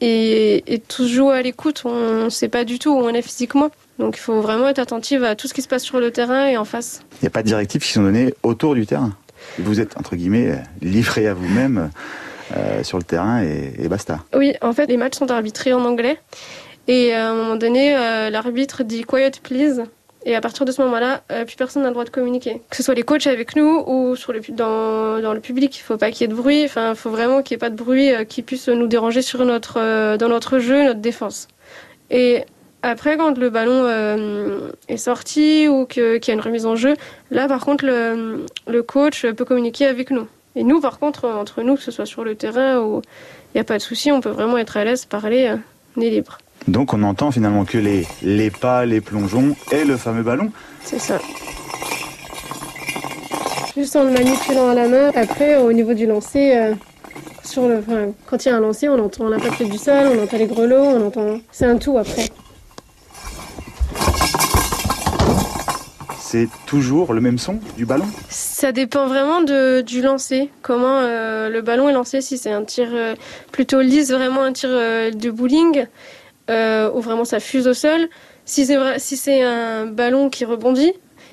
Et, 0.00 0.72
et 0.72 0.78
tout 0.78 1.04
se 1.04 1.12
joue 1.12 1.30
à 1.30 1.42
l'écoute, 1.42 1.82
on 1.84 2.24
ne 2.24 2.28
sait 2.28 2.48
pas 2.48 2.64
du 2.64 2.78
tout 2.78 2.90
où 2.90 2.98
on 2.98 3.10
est 3.10 3.22
physiquement. 3.22 3.70
Donc 3.98 4.16
il 4.16 4.20
faut 4.20 4.40
vraiment 4.40 4.68
être 4.68 4.78
attentif 4.78 5.22
à 5.22 5.34
tout 5.34 5.48
ce 5.48 5.54
qui 5.54 5.62
se 5.62 5.68
passe 5.68 5.82
sur 5.82 5.98
le 5.98 6.10
terrain 6.10 6.46
et 6.46 6.56
en 6.56 6.64
face. 6.64 7.02
Il 7.14 7.24
n'y 7.24 7.28
a 7.28 7.30
pas 7.30 7.42
de 7.42 7.48
directives 7.48 7.82
qui 7.82 7.92
sont 7.92 8.02
données 8.02 8.32
autour 8.42 8.74
du 8.74 8.86
terrain. 8.86 9.12
Vous 9.58 9.80
êtes, 9.80 9.96
entre 9.96 10.14
guillemets, 10.16 10.62
livré 10.80 11.26
à 11.26 11.34
vous-même 11.34 11.90
euh, 12.56 12.82
sur 12.82 12.98
le 12.98 13.04
terrain 13.04 13.42
et, 13.42 13.72
et 13.78 13.88
basta. 13.88 14.20
Oui, 14.34 14.54
en 14.62 14.72
fait, 14.72 14.86
les 14.86 14.96
matchs 14.96 15.18
sont 15.18 15.30
arbitrés 15.30 15.72
en 15.72 15.84
anglais. 15.84 16.18
Et 16.86 17.12
à 17.12 17.30
un 17.30 17.34
moment 17.34 17.56
donné, 17.56 17.96
euh, 17.96 18.30
l'arbitre 18.30 18.82
dit 18.82 19.02
quiet 19.02 19.32
please. 19.42 19.84
Et 20.24 20.34
à 20.34 20.40
partir 20.40 20.64
de 20.64 20.72
ce 20.72 20.82
moment-là, 20.82 21.22
euh, 21.30 21.44
plus 21.44 21.56
personne 21.56 21.82
n'a 21.82 21.88
le 21.88 21.94
droit 21.94 22.04
de 22.04 22.10
communiquer. 22.10 22.60
Que 22.70 22.76
ce 22.76 22.82
soit 22.82 22.94
les 22.94 23.02
coachs 23.02 23.26
avec 23.26 23.56
nous 23.56 23.84
ou 23.86 24.16
sur 24.16 24.32
le, 24.32 24.40
dans, 24.50 25.20
dans 25.20 25.32
le 25.32 25.40
public. 25.40 25.76
Il 25.76 25.82
ne 25.82 25.84
faut 25.84 25.96
pas 25.96 26.10
qu'il 26.10 26.22
y 26.22 26.24
ait 26.24 26.28
de 26.28 26.34
bruit. 26.34 26.64
Enfin, 26.64 26.90
il 26.90 26.96
faut 26.96 27.10
vraiment 27.10 27.42
qu'il 27.42 27.54
n'y 27.54 27.58
ait 27.58 27.66
pas 27.66 27.70
de 27.70 27.76
bruit 27.76 28.12
euh, 28.12 28.24
qui 28.24 28.42
puisse 28.42 28.68
nous 28.68 28.86
déranger 28.86 29.22
sur 29.22 29.44
notre, 29.44 30.16
dans 30.16 30.28
notre 30.28 30.58
jeu, 30.58 30.84
notre 30.84 31.00
défense. 31.00 31.48
Et 32.10 32.44
après, 32.82 33.16
quand 33.16 33.36
le 33.36 33.50
ballon 33.50 34.70
est 34.88 34.96
sorti 34.96 35.68
ou 35.68 35.84
qu'il 35.86 36.20
y 36.26 36.30
a 36.30 36.34
une 36.34 36.40
remise 36.40 36.66
en 36.66 36.76
jeu, 36.76 36.94
là, 37.30 37.48
par 37.48 37.64
contre, 37.64 37.84
le, 37.84 38.46
le, 38.66 38.82
coach 38.82 39.26
peut 39.26 39.44
communiquer 39.44 39.86
avec 39.86 40.10
nous. 40.10 40.26
Et 40.54 40.64
nous, 40.64 40.80
par 40.80 40.98
contre, 40.98 41.28
entre 41.28 41.62
nous, 41.62 41.76
que 41.76 41.82
ce 41.82 41.90
soit 41.90 42.06
sur 42.06 42.24
le 42.24 42.34
terrain 42.34 42.80
ou 42.80 43.02
il 43.54 43.56
n'y 43.56 43.60
a 43.60 43.64
pas 43.64 43.78
de 43.78 43.82
souci, 43.82 44.12
on 44.12 44.20
peut 44.20 44.30
vraiment 44.30 44.58
être 44.58 44.76
à 44.76 44.84
l'aise, 44.84 45.04
parler, 45.04 45.54
on 45.96 46.00
est 46.00 46.10
libre. 46.10 46.38
Donc 46.66 46.92
on 46.92 47.02
entend 47.02 47.30
finalement 47.30 47.64
que 47.64 47.78
les, 47.78 48.06
les 48.22 48.50
pas, 48.50 48.84
les 48.84 49.00
plongeons 49.00 49.56
et 49.72 49.84
le 49.84 49.96
fameux 49.96 50.22
ballon. 50.22 50.50
C'est 50.82 50.98
ça. 50.98 51.18
Juste 53.76 53.96
en 53.96 54.04
le 54.04 54.10
manipulant 54.10 54.68
à 54.68 54.74
la 54.74 54.88
main. 54.88 55.10
Après, 55.14 55.56
au 55.56 55.72
niveau 55.72 55.94
du 55.94 56.06
lancer, 56.06 56.56
euh, 56.56 56.74
sur 57.44 57.68
le, 57.68 57.82
quand 58.26 58.44
il 58.44 58.48
y 58.48 58.50
a 58.50 58.56
un 58.56 58.60
lancer, 58.60 58.88
on 58.88 59.02
entend 59.02 59.28
l'impact 59.28 59.62
du 59.62 59.78
sol, 59.78 60.08
on 60.18 60.22
entend 60.22 60.36
les 60.36 60.46
grelots, 60.46 60.76
on 60.76 61.06
entend. 61.06 61.40
C'est 61.52 61.66
un 61.66 61.76
tout 61.78 61.96
après. 61.96 62.28
C'est 66.30 66.48
toujours 66.66 67.14
le 67.14 67.22
même 67.22 67.38
son 67.38 67.58
du 67.78 67.86
ballon 67.86 68.04
Ça 68.28 68.70
dépend 68.72 69.06
vraiment 69.06 69.40
de, 69.40 69.80
du 69.80 70.02
lancer, 70.02 70.50
comment 70.60 70.98
euh, 70.98 71.48
le 71.48 71.62
ballon 71.62 71.88
est 71.88 71.92
lancé, 71.92 72.20
si 72.20 72.36
c'est 72.36 72.52
un 72.52 72.64
tir 72.64 72.88
euh, 72.92 73.14
plutôt 73.50 73.80
lisse, 73.80 74.10
vraiment 74.10 74.42
un 74.42 74.52
tir 74.52 74.68
de 74.68 75.30
bowling, 75.30 75.86
euh, 76.50 76.90
où 76.92 77.00
vraiment 77.00 77.24
ça 77.24 77.40
fuse 77.40 77.66
au 77.66 77.72
sol. 77.72 78.08
Si 78.44 78.66
c'est 78.66 78.98
si 78.98 79.32
un 79.40 79.86
ballon 79.86 80.28
qui 80.28 80.44
rebondit, 80.44 80.92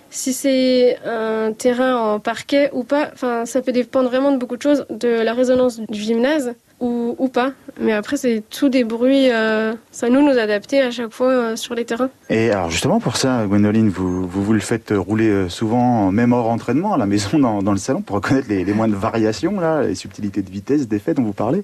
si 0.10 0.32
c'est 0.32 0.98
un 1.06 1.52
terrain 1.52 1.98
en 1.98 2.20
parquet 2.22 2.70
ou 2.72 2.86
pas, 2.86 3.12
ça 3.46 3.62
peut 3.62 3.74
dépendre 3.74 4.10
vraiment 4.10 4.32
de 4.32 4.38
beaucoup 4.38 4.56
de 4.56 4.62
choses, 4.62 4.86
de 4.90 5.10
la 5.10 5.34
résonance 5.34 5.82
du 5.82 6.00
gymnase 6.00 6.56
ou, 6.80 7.16
ou 7.18 7.28
pas. 7.28 7.52
Mais 7.80 7.94
après, 7.94 8.18
c'est 8.18 8.44
tout 8.50 8.70
des 8.70 8.84
bruits. 8.84 9.32
Euh, 9.32 9.74
ça 9.92 10.10
nous 10.10 10.22
nous 10.22 10.38
adapter 10.38 10.82
à 10.82 10.92
chaque 10.92 11.12
fois 11.12 11.32
euh, 11.32 11.56
sur 11.56 11.76
les 11.76 11.86
terrains. 11.86 12.10
Et 12.30 12.52
alors 12.52 12.70
justement 12.70 13.00
pour 13.00 13.18
ça, 13.18 13.46
Gwendoline, 13.46 13.90
vous, 13.90 14.28
vous, 14.28 14.44
vous 14.44 14.54
le 14.54 14.60
faites 14.60 14.94
rouler 14.96 15.30
euh, 15.30 15.50
souvent, 15.50 16.12
même 16.12 16.34
hors 16.34 16.50
entraînement, 16.50 16.94
à 16.94 16.98
la 16.98 17.06
maison, 17.06 17.40
dans, 17.40 17.62
dans 17.62 17.72
le 17.72 17.78
salon, 17.78 18.02
pour 18.02 18.18
reconnaître 18.18 18.48
les, 18.50 18.64
les 18.64 18.74
moindres 18.74 18.98
variations, 18.98 19.60
là, 19.60 19.84
les 19.84 19.96
subtilités 19.96 20.42
de 20.42 20.50
vitesse, 20.50 20.88
d'effet 20.88 21.14
dont 21.14 21.24
vous 21.24 21.34
parlez? 21.34 21.64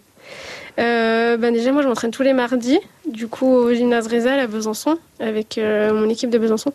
Euh, 0.80 1.38
ben 1.38 1.54
déjà, 1.54 1.72
moi, 1.72 1.82
je 1.82 1.88
m'entraîne 1.88 2.12
tous 2.12 2.24
les 2.24 2.34
mardis, 2.34 2.80
du 3.10 3.28
coup, 3.28 3.48
au 3.48 3.74
gymnase 3.74 4.08
Rézal 4.08 4.40
à 4.40 4.48
Besançon, 4.48 4.98
avec 5.20 5.58
euh, 5.58 5.94
mon 5.94 6.10
équipe 6.10 6.30
de 6.30 6.38
Besançon. 6.38 6.72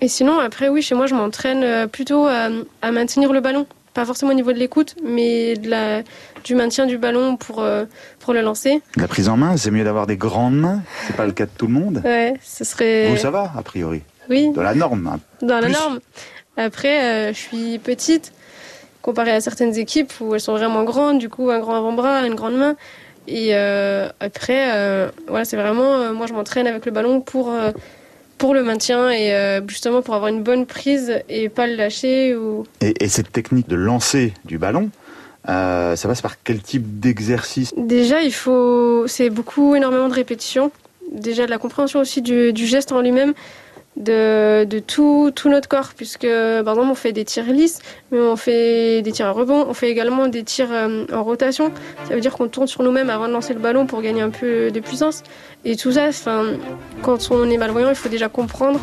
Et 0.00 0.08
sinon, 0.08 0.38
après, 0.38 0.68
oui, 0.68 0.82
chez 0.82 0.94
moi, 0.94 1.06
je 1.06 1.14
m'entraîne 1.14 1.88
plutôt 1.88 2.26
à, 2.26 2.48
à, 2.82 2.92
maintenir 2.92 3.32
le 3.32 3.40
ballon. 3.40 3.66
Pas 3.96 4.04
forcément 4.04 4.32
au 4.32 4.34
niveau 4.34 4.52
de 4.52 4.58
l'écoute, 4.58 4.94
mais 5.02 5.54
de 5.54 5.70
la, 5.70 6.02
du 6.44 6.54
maintien 6.54 6.84
du 6.84 6.98
ballon 6.98 7.38
pour, 7.38 7.62
euh, 7.62 7.86
pour 8.18 8.34
le 8.34 8.42
lancer. 8.42 8.82
La 8.96 9.08
prise 9.08 9.30
en 9.30 9.38
main, 9.38 9.56
c'est 9.56 9.70
mieux 9.70 9.84
d'avoir 9.84 10.06
des 10.06 10.18
grandes 10.18 10.58
mains. 10.58 10.82
C'est 11.06 11.16
pas 11.16 11.24
le 11.24 11.32
cas 11.32 11.46
de 11.46 11.50
tout 11.56 11.66
le 11.66 11.72
monde. 11.72 12.02
Ouais, 12.04 12.34
ce 12.44 12.62
serait. 12.62 13.08
Vous, 13.08 13.16
ça 13.16 13.30
va, 13.30 13.50
a 13.56 13.62
priori 13.62 14.02
Oui. 14.28 14.52
De 14.52 14.60
la 14.60 14.74
norme. 14.74 15.06
Hein. 15.06 15.20
Dans 15.40 15.60
la 15.60 15.70
norme. 15.70 16.00
Après, 16.58 17.04
euh, 17.04 17.32
je 17.32 17.38
suis 17.38 17.78
petite, 17.78 18.34
comparée 19.00 19.32
à 19.32 19.40
certaines 19.40 19.78
équipes 19.78 20.12
où 20.20 20.34
elles 20.34 20.42
sont 20.42 20.52
vraiment 20.52 20.84
grandes, 20.84 21.18
du 21.18 21.30
coup, 21.30 21.48
un 21.48 21.58
grand 21.58 21.76
avant-bras, 21.76 22.26
une 22.26 22.34
grande 22.34 22.58
main. 22.58 22.76
Et 23.26 23.54
euh, 23.54 24.10
après, 24.20 25.10
voilà, 25.26 25.46
c'est 25.46 25.56
vraiment, 25.56 26.12
moi 26.12 26.26
je 26.26 26.34
m'entraîne 26.34 26.66
avec 26.66 26.84
le 26.84 26.92
ballon 26.92 27.22
pour, 27.22 27.50
pour 28.38 28.54
le 28.54 28.62
maintien 28.62 29.10
et 29.10 29.34
euh, 29.34 29.60
justement 29.66 30.02
pour 30.02 30.14
avoir 30.14 30.30
une 30.30 30.42
bonne 30.42 30.66
prise 30.66 31.20
et 31.28 31.48
pas 31.48 31.66
le 31.66 31.74
lâcher. 31.74 32.34
Ou... 32.34 32.64
Et, 32.80 32.94
et 33.04 33.08
cette 33.08 33.32
technique 33.32 33.68
de 33.68 33.76
lancer 33.76 34.32
du 34.44 34.58
ballon, 34.58 34.90
euh, 35.48 35.96
ça 35.96 36.08
passe 36.08 36.22
par 36.22 36.42
quel 36.42 36.60
type 36.60 37.00
d'exercice? 37.00 37.72
Déjà, 37.76 38.20
il 38.22 38.32
faut, 38.32 39.06
c'est 39.06 39.30
beaucoup, 39.30 39.74
énormément 39.74 40.08
de 40.08 40.14
répétitions. 40.14 40.70
Déjà 41.12 41.46
de 41.46 41.50
la 41.50 41.58
compréhension 41.58 42.00
aussi 42.00 42.20
du, 42.20 42.52
du 42.52 42.66
geste 42.66 42.90
en 42.90 43.00
lui-même, 43.00 43.32
de, 43.96 44.78
tout, 44.86 45.32
notre 45.46 45.68
corps, 45.68 45.90
puisque 45.96 46.26
par 46.26 46.74
exemple 46.74 46.90
on 46.90 46.94
fait 46.94 47.12
des 47.12 47.24
tirs 47.24 47.50
lisses, 47.50 47.80
mais 48.10 48.18
on 48.18 48.36
fait 48.36 49.02
des 49.02 49.12
tirs 49.12 49.26
à 49.26 49.30
rebond, 49.30 49.66
on 49.68 49.74
fait 49.74 49.90
également 49.90 50.28
des 50.28 50.42
tirs 50.44 50.72
euh, 50.72 51.06
en 51.12 51.24
rotation. 51.24 51.72
Ça 52.08 52.14
veut 52.14 52.20
dire 52.20 52.34
qu'on 52.34 52.48
tourne 52.48 52.66
sur 52.66 52.82
nous-mêmes 52.82 53.10
avant 53.10 53.28
de 53.28 53.32
lancer 53.32 53.54
le 53.54 53.60
ballon 53.60 53.86
pour 53.86 54.02
gagner 54.02 54.20
un 54.20 54.30
peu 54.30 54.70
de 54.70 54.80
puissance. 54.80 55.22
Et 55.64 55.76
tout 55.76 55.92
ça, 55.92 56.10
quand 57.02 57.30
on 57.30 57.48
est 57.50 57.56
malvoyant, 57.56 57.88
il 57.88 57.94
faut 57.94 58.08
déjà 58.08 58.28
comprendre 58.28 58.80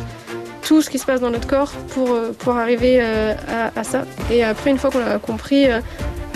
tout 0.63 0.81
ce 0.81 0.89
qui 0.89 0.97
se 0.97 1.05
passe 1.05 1.19
dans 1.19 1.29
notre 1.29 1.47
corps 1.47 1.71
pour, 1.89 2.11
euh, 2.11 2.31
pour 2.37 2.55
arriver 2.55 2.99
euh, 3.01 3.33
à, 3.75 3.83
ça. 3.83 4.05
Et 4.31 4.43
après, 4.43 4.71
une 4.71 4.77
fois 4.77 4.89
qu'on 4.89 5.05
a 5.05 5.19
compris 5.19 5.67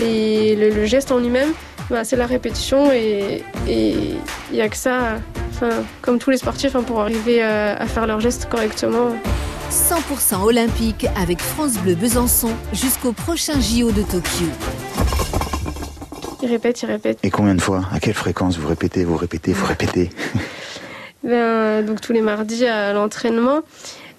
le, 0.00 0.84
geste 0.84 1.10
en 1.10 1.18
lui-même, 1.18 1.52
bah, 1.90 2.04
c'est 2.04 2.16
la 2.16 2.26
répétition 2.26 2.92
et 2.92 3.42
il 3.66 4.16
n'y 4.52 4.60
a 4.60 4.68
que 4.68 4.76
ça, 4.76 5.18
enfin, 5.50 5.70
comme 6.02 6.18
tous 6.18 6.30
les 6.30 6.38
sportifs, 6.38 6.76
hein, 6.76 6.82
pour 6.82 7.00
arriver 7.00 7.42
à, 7.42 7.76
à 7.76 7.86
faire 7.86 8.06
leurs 8.06 8.20
gestes 8.20 8.48
correctement. 8.48 9.12
100% 9.70 10.44
olympique 10.44 11.06
avec 11.16 11.40
France 11.40 11.74
Bleu 11.78 11.94
Besançon 11.94 12.50
jusqu'au 12.72 13.12
prochain 13.12 13.60
JO 13.60 13.90
de 13.90 14.02
Tokyo. 14.02 14.46
Il 16.42 16.48
répète, 16.48 16.80
il 16.82 16.86
répète. 16.86 17.18
Et 17.22 17.30
combien 17.30 17.54
de 17.54 17.60
fois? 17.60 17.82
À 17.92 18.00
quelle 18.00 18.14
fréquence 18.14 18.56
vous 18.58 18.68
répétez, 18.68 19.04
vous 19.04 19.16
répétez, 19.16 19.52
vous 19.52 19.66
répétez? 19.66 20.10
Ben, 21.24 21.84
Donc 21.84 22.00
tous 22.00 22.12
les 22.12 22.20
mardis 22.22 22.64
à 22.64 22.92
l'entraînement. 22.92 23.60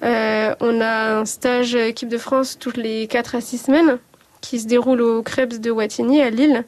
Euh, 0.04 0.54
on 0.60 0.82
a 0.82 1.20
un 1.20 1.26
stage 1.26 1.74
équipe 1.74 2.10
de 2.10 2.18
France 2.18 2.58
toutes 2.60 2.78
les 2.78 3.08
4 3.08 3.36
à 3.36 3.42
6 3.42 3.58
semaines 3.58 3.98
qui 4.42 4.60
se 4.60 4.68
déroule 4.68 5.02
au 5.02 5.24
Krebs 5.24 5.60
de 5.60 5.72
Wattignies 5.72 6.22
à 6.22 6.30
Lille. 6.30 6.66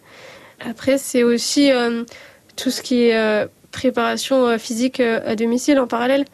Après, 0.69 0.97
c'est 0.97 1.23
aussi 1.23 1.71
euh, 1.71 2.03
tout 2.55 2.69
ce 2.69 2.81
qui 2.81 3.05
est 3.05 3.15
euh, 3.15 3.47
préparation 3.71 4.57
physique 4.57 4.99
à 4.99 5.35
domicile 5.35 5.79
en 5.79 5.87
parallèle. 5.87 6.25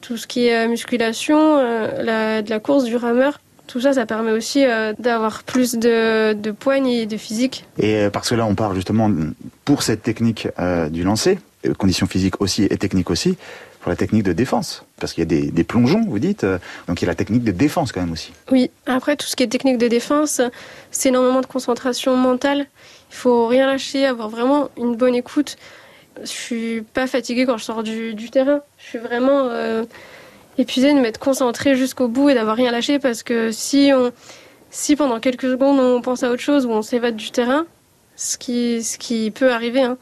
Tout 0.00 0.16
ce 0.16 0.26
qui 0.26 0.48
est 0.48 0.66
musculation, 0.66 1.58
la, 2.02 2.42
de 2.42 2.50
la 2.50 2.58
course, 2.58 2.84
du 2.84 2.96
rameur. 2.96 3.40
Tout 3.68 3.80
ça, 3.80 3.92
ça 3.92 4.04
permet 4.04 4.32
aussi 4.32 4.64
d'avoir 4.98 5.44
plus 5.44 5.76
de, 5.76 6.32
de 6.32 6.50
poigne 6.50 6.88
et 6.88 7.06
de 7.06 7.16
physique. 7.16 7.66
Et 7.78 8.08
parce 8.12 8.30
que 8.30 8.34
là, 8.34 8.44
on 8.44 8.56
parle 8.56 8.74
justement 8.74 9.08
pour 9.64 9.84
cette 9.84 10.02
technique 10.02 10.48
du 10.90 11.04
lancer, 11.04 11.38
conditions 11.78 12.08
physiques 12.08 12.40
aussi 12.40 12.64
et 12.64 12.76
techniques 12.78 13.10
aussi, 13.10 13.36
pour 13.80 13.90
la 13.90 13.96
technique 13.96 14.24
de 14.24 14.32
défense 14.32 14.84
Parce 14.98 15.12
qu'il 15.12 15.22
y 15.22 15.26
a 15.26 15.26
des, 15.26 15.52
des, 15.52 15.64
plongeons, 15.64 16.04
vous 16.04 16.18
dites, 16.18 16.44
donc 16.88 17.00
il 17.00 17.04
y 17.04 17.08
a 17.08 17.12
la 17.12 17.14
technique 17.14 17.44
de 17.44 17.52
défense 17.52 17.92
quand 17.92 18.00
même 18.00 18.12
aussi. 18.12 18.32
Oui, 18.50 18.72
après 18.86 19.14
tout 19.14 19.26
ce 19.26 19.36
qui 19.36 19.44
est 19.44 19.48
technique 19.48 19.78
de 19.78 19.88
défense, 19.88 20.40
c'est 20.90 21.10
énormément 21.10 21.40
de 21.40 21.46
concentration 21.46 22.16
mentale. 22.16 22.66
Il 23.12 23.16
faut 23.16 23.46
rien 23.46 23.66
lâcher, 23.66 24.06
avoir 24.06 24.28
vraiment 24.28 24.70
une 24.76 24.96
bonne 24.96 25.14
écoute. 25.14 25.56
Je 26.20 26.26
suis 26.26 26.82
pas 26.82 27.06
fatiguée 27.06 27.46
quand 27.46 27.58
je 27.58 27.64
sors 27.64 27.82
du, 27.82 28.30
terrain. 28.30 28.60
Je 28.78 28.84
suis 28.84 28.98
vraiment 28.98 29.48
euh, 29.50 29.84
épuisée 30.58 30.92
de 30.92 30.98
m'être 30.98 31.18
concentrée 31.18 31.76
jusqu'au 31.76 32.08
bout 32.08 32.30
et 32.30 32.34
d'avoir 32.34 32.56
rien 32.56 32.72
lâché 32.72 32.98
parce 32.98 33.22
que 33.22 33.52
si 33.52 33.90
on, 33.94 34.12
si 34.70 34.96
pendant 34.96 35.20
quelques 35.20 35.48
secondes 35.48 35.78
on 35.78 36.00
pense 36.00 36.22
à 36.22 36.30
autre 36.30 36.42
chose 36.42 36.66
ou 36.66 36.70
on 36.70 36.82
s'évade 36.82 37.16
du 37.16 37.30
terrain, 37.30 37.66
ce 38.16 38.36
qui, 38.38 38.82
ce 38.82 38.98
qui 38.98 39.30
peut 39.30 39.52
arriver, 39.52 39.82
hein, 39.82 39.98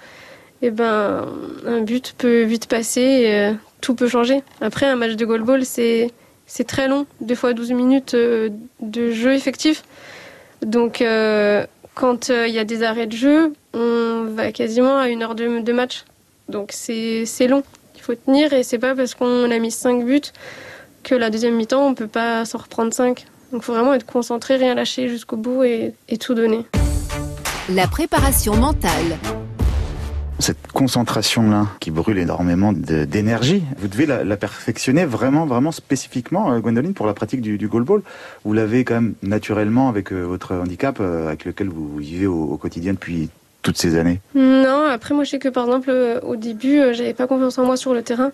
et 0.63 0.71
ben 0.71 1.27
un 1.67 1.81
but 1.81 2.15
peut 2.17 2.43
vite 2.43 2.67
passer. 2.67 3.01
Et, 3.01 3.35
euh, 3.35 3.53
tout 3.81 3.95
peut 3.95 4.09
changer. 4.09 4.43
Après, 4.61 4.87
un 4.87 4.97
match 4.97 5.13
de 5.13 5.25
goalball, 5.25 5.65
c'est 5.65 6.11
c'est 6.47 6.65
très 6.65 6.89
long, 6.89 7.07
deux 7.21 7.37
fois 7.37 7.53
12 7.53 7.71
minutes 7.73 8.15
euh, 8.15 8.51
de 8.81 9.11
jeu 9.13 9.35
effectif. 9.35 9.85
Donc, 10.63 11.01
quand 11.95 12.29
il 12.29 12.35
euh, 12.35 12.49
y 12.49 12.59
a 12.59 12.65
des 12.65 12.83
arrêts 12.83 13.07
de 13.07 13.17
jeu, 13.17 13.53
on 13.75 14.25
va 14.35 14.53
quasiment 14.53 14.99
à 14.99 15.09
une 15.09 15.23
heure 15.23 15.35
de, 15.35 15.73
match. 15.73 16.05
Donc, 16.49 16.71
c'est 16.73 17.27
long. 17.49 17.63
Il 17.97 18.01
faut 18.01 18.15
tenir 18.15 18.53
et 18.53 18.63
c'est 18.63 18.79
pas 18.79 18.95
parce 18.95 19.15
qu'on 19.15 19.51
a 19.51 19.59
mis 19.59 19.71
5 19.71 20.05
buts 20.05 20.21
que 21.03 21.15
la 21.15 21.31
deuxième 21.31 21.55
mi-temps, 21.55 21.87
on 21.87 21.95
peut 21.95 22.07
pas 22.07 22.45
s'en 22.45 22.59
reprendre 22.59 22.93
5. 22.93 23.25
Donc, 23.53 23.63
il 23.63 23.65
faut 23.65 23.75
vraiment 23.75 23.95
être 23.95 24.07
concentré, 24.07 24.57
rien 24.57 24.75
lâcher 24.75 25.09
jusqu'au 25.09 25.37
bout 25.37 25.65
et 25.65 26.19
tout 26.19 26.35
donner. 26.35 26.65
La 27.75 27.87
préparation 27.87 28.57
mentale 28.57 29.19
cette 30.41 30.67
concentration-là 30.73 31.67
qui 31.81 31.91
brûle 31.91 32.19
énormément 32.19 32.73
d'énergie, 32.73 33.63
vous 33.79 33.89
devez 33.89 34.07
la, 34.07 34.37
perfectionner 34.37 35.05
vraiment, 35.05 35.47
vraiment 35.47 35.73
spécifiquement, 35.73 36.53
euh, 36.53 36.61
Gwendoline, 36.61 36.95
pour 36.95 37.07
la 37.07 37.15
pratique 37.15 37.41
du, 37.41 37.59
du 37.59 37.69
goalball. 37.69 38.03
Vous 38.45 38.53
l'avez 38.53 38.85
quand 38.85 38.95
même 38.95 39.15
naturellement 39.23 39.89
avec 39.89 40.13
euh, 40.13 40.23
votre 40.23 40.55
handicap, 40.55 40.99
euh, 41.01 41.29
avec 41.29 41.45
lequel 41.45 41.69
vous 41.69 41.97
vivez 41.97 42.27
au, 42.27 42.57
quotidien 42.57 42.93
depuis 42.93 43.31
toutes 43.63 43.77
ces 43.77 43.99
années. 43.99 44.21
Non, 44.35 44.85
après 44.91 45.15
moi 45.15 45.25
je 45.25 45.31
sais 45.31 45.39
que 45.39 45.49
par 45.49 45.67
exemple 45.67 45.93
au 46.23 46.37
début, 46.37 46.81
j'avais 46.93 47.15
pas 47.15 47.27
confiance 47.27 47.59
en 47.59 47.65
moi 47.65 47.77
sur 47.77 47.93
le 47.93 48.03
terrain 48.03 48.33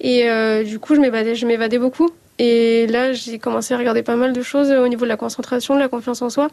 et 0.00 0.28
euh, 0.28 0.62
du 0.62 0.78
coup 0.78 0.94
je 0.94 1.00
m'évadais, 1.00 1.34
je 1.34 1.46
m'évadais 1.46 1.78
beaucoup. 1.78 2.10
Et 2.38 2.86
là 2.86 3.12
j'ai 3.12 3.38
commencé 3.38 3.72
à 3.74 3.78
regarder 3.78 4.02
pas 4.02 4.16
mal 4.16 4.32
de 4.32 4.42
choses 4.42 4.70
au 4.70 4.88
niveau 4.88 5.04
de 5.04 5.08
la 5.08 5.16
concentration, 5.16 5.74
de 5.74 5.80
la 5.80 5.88
confiance 5.88 6.22
en 6.22 6.30
soi 6.30 6.48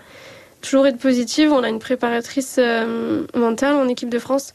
toujours 0.64 0.88
être 0.88 0.98
positive. 0.98 1.52
On 1.52 1.62
a 1.62 1.70
une 1.70 1.80
préparatrice 1.80 2.56
euh, 2.58 3.26
mentale 3.36 3.76
en 3.76 3.88
équipe 3.88 4.10
de 4.10 4.18
France. 4.18 4.54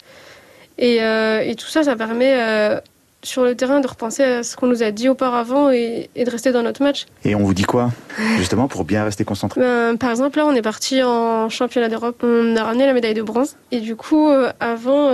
Et, 0.78 1.02
euh, 1.02 1.40
et, 1.40 1.54
tout 1.54 1.66
ça, 1.66 1.82
ça 1.84 1.96
permet 1.96 2.34
euh, 2.34 2.80
sur 3.22 3.44
le 3.44 3.54
terrain 3.54 3.80
de 3.80 3.86
repenser 3.86 4.22
à 4.22 4.42
ce 4.42 4.56
qu'on 4.56 4.68
nous 4.68 4.82
a 4.82 4.90
dit 4.90 5.08
auparavant 5.08 5.70
et, 5.70 6.08
et, 6.14 6.24
de 6.24 6.30
rester 6.30 6.50
dans 6.50 6.62
notre 6.62 6.82
match. 6.82 7.06
Et 7.24 7.34
on 7.34 7.40
vous 7.40 7.54
dit 7.54 7.64
quoi, 7.64 7.90
justement, 8.38 8.68
pour 8.68 8.84
bien 8.84 9.04
rester 9.04 9.24
concentré? 9.24 9.60
Ben, 9.60 9.96
Par 9.96 10.10
exemple, 10.10 10.38
là, 10.38 10.46
on 10.46 10.54
est 10.54 10.62
parti 10.62 11.02
en 11.02 11.48
championnat 11.48 11.88
d'Europe. 11.88 12.22
On 12.22 12.56
a 12.56 12.64
ramené 12.64 12.86
la 12.86 12.92
médaille 12.92 13.14
de 13.14 13.22
bronze. 13.22 13.56
Et 13.70 13.80
du 13.80 13.96
coup, 13.96 14.30
avant, 14.60 15.12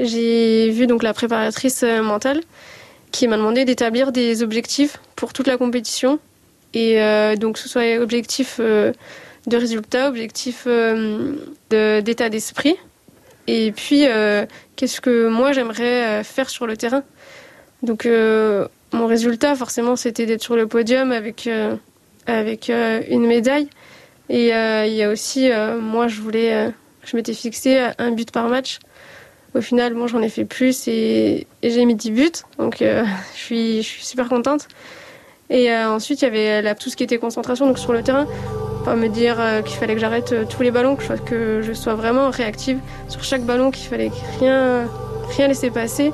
j'ai 0.00 0.70
vu 0.70 0.86
donc 0.86 1.02
la 1.02 1.14
préparatrice 1.14 1.84
mentale 2.02 2.40
qui 3.12 3.28
m'a 3.28 3.36
demandé 3.36 3.64
d'établir 3.64 4.10
des 4.10 4.42
objectifs 4.42 4.98
pour 5.14 5.32
toute 5.32 5.46
la 5.46 5.56
compétition. 5.56 6.18
Et 6.74 6.98
donc, 7.36 7.56
ce 7.56 7.68
soit 7.68 7.98
objectifs 7.98 8.60
de 9.46 9.56
résultats, 9.56 10.08
objectifs 10.08 10.64
euh, 10.66 11.34
d'état 11.70 12.28
d'esprit. 12.28 12.76
Et 13.46 13.72
puis, 13.72 14.06
euh, 14.06 14.46
qu'est-ce 14.76 15.00
que 15.00 15.28
moi 15.28 15.52
j'aimerais 15.52 16.20
euh, 16.20 16.24
faire 16.24 16.48
sur 16.48 16.66
le 16.66 16.76
terrain? 16.76 17.02
Donc, 17.82 18.06
mon 18.06 19.06
résultat, 19.06 19.54
forcément, 19.54 19.96
c'était 19.96 20.24
d'être 20.24 20.42
sur 20.42 20.56
le 20.56 20.66
podium 20.66 21.12
avec, 21.12 21.50
avec 22.26 22.70
une 22.70 23.26
médaille. 23.26 23.68
Et 24.30 24.48
il 24.48 24.94
y 24.94 25.02
a 25.02 25.10
aussi, 25.10 25.50
moi, 25.82 26.08
je 26.08 26.22
voulais, 26.22 26.72
je 27.04 27.14
m'étais 27.14 27.34
fixé 27.34 27.86
un 27.98 28.12
but 28.12 28.30
par 28.30 28.48
match. 28.48 28.78
Au 29.54 29.60
final, 29.60 29.92
bon, 29.92 30.06
j'en 30.06 30.22
ai 30.22 30.30
fait 30.30 30.46
plus 30.46 30.88
et, 30.88 31.46
j'ai 31.62 31.84
mis 31.84 31.94
10 31.94 32.10
buts. 32.12 32.30
Donc, 32.56 32.78
je, 32.80 33.04
suis, 33.34 33.82
super 33.82 34.30
contente. 34.30 34.68
Et 35.50 35.70
ensuite, 35.74 36.22
il 36.22 36.24
y 36.24 36.28
avait 36.28 36.74
tout 36.76 36.88
ce 36.88 36.96
qui 36.96 37.04
était 37.04 37.18
concentration 37.18 37.66
donc 37.66 37.78
sur 37.78 37.92
le 37.92 38.02
terrain 38.02 38.26
pas 38.84 38.94
me 38.94 39.08
dire 39.08 39.36
euh, 39.38 39.62
qu'il 39.62 39.78
fallait 39.78 39.94
que 39.94 40.00
j'arrête 40.00 40.32
euh, 40.32 40.44
tous 40.48 40.62
les 40.62 40.70
ballons, 40.70 40.96
que 40.96 41.62
je, 41.62 41.72
sois 41.72 41.94
vraiment 41.94 42.30
réactive 42.30 42.78
sur 43.08 43.24
chaque 43.24 43.42
ballon, 43.42 43.70
qu'il 43.70 43.88
fallait 43.88 44.10
rien, 44.38 44.88
rien 45.36 45.48
laisser 45.48 45.70
passer. 45.70 46.12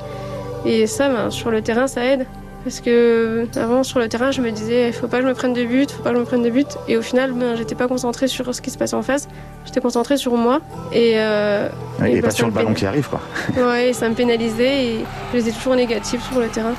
Et 0.65 0.87
ça, 0.87 1.09
ben, 1.09 1.29
sur 1.29 1.51
le 1.51 1.61
terrain, 1.61 1.87
ça 1.87 2.05
aide. 2.05 2.25
Parce 2.63 2.79
que 2.79 3.47
avant 3.55 3.83
sur 3.83 3.99
le 3.99 4.07
terrain, 4.07 4.29
je 4.29 4.39
me 4.41 4.51
disais, 4.51 4.87
il 4.87 4.93
faut 4.93 5.07
pas 5.07 5.17
que 5.17 5.23
je 5.23 5.27
me 5.27 5.33
prenne 5.33 5.53
de 5.53 5.63
but, 5.63 5.89
faut 5.89 6.03
pas 6.03 6.11
que 6.11 6.15
je 6.15 6.21
me 6.21 6.25
prenne 6.25 6.43
de 6.43 6.49
but. 6.49 6.67
Et 6.87 6.95
au 6.95 7.01
final, 7.01 7.31
ben, 7.33 7.55
j'étais 7.55 7.75
pas 7.75 7.87
concentrée 7.87 8.27
sur 8.27 8.53
ce 8.53 8.61
qui 8.61 8.69
se 8.69 8.77
passait 8.77 8.95
en 8.95 9.01
face. 9.01 9.27
J'étais 9.65 9.81
concentrée 9.81 10.17
sur 10.17 10.35
moi. 10.35 10.61
Et, 10.93 11.13
euh, 11.15 11.69
Ouais, 11.99 12.13
et 12.13 12.17
et 12.17 12.21
bah, 12.21 12.27
pas 12.27 12.33
sur 12.33 12.45
le 12.45 12.53
ballon 12.53 12.73
qui 12.73 12.85
arrive, 12.85 13.09
quoi. 13.09 13.21
Ouais, 13.57 13.93
ça 13.93 14.07
me 14.09 14.13
pénalisait 14.13 14.85
et 14.85 15.05
je 15.33 15.39
faisais 15.39 15.51
toujours 15.51 15.75
négatif 15.75 16.23
sur 16.29 16.39
le 16.39 16.47
terrain. 16.47 16.73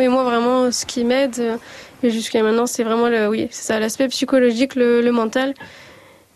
Oui, 0.00 0.08
moi 0.08 0.24
vraiment, 0.24 0.70
ce 0.72 0.86
qui 0.86 1.04
m'aide, 1.04 1.38
euh, 1.38 1.56
jusqu'à 2.02 2.42
maintenant, 2.42 2.66
c'est 2.66 2.84
vraiment 2.84 3.08
le, 3.10 3.28
oui, 3.28 3.48
c'est 3.50 3.64
ça, 3.64 3.78
l'aspect 3.78 4.08
psychologique, 4.08 4.74
le, 4.74 5.02
le 5.02 5.12
mental 5.12 5.52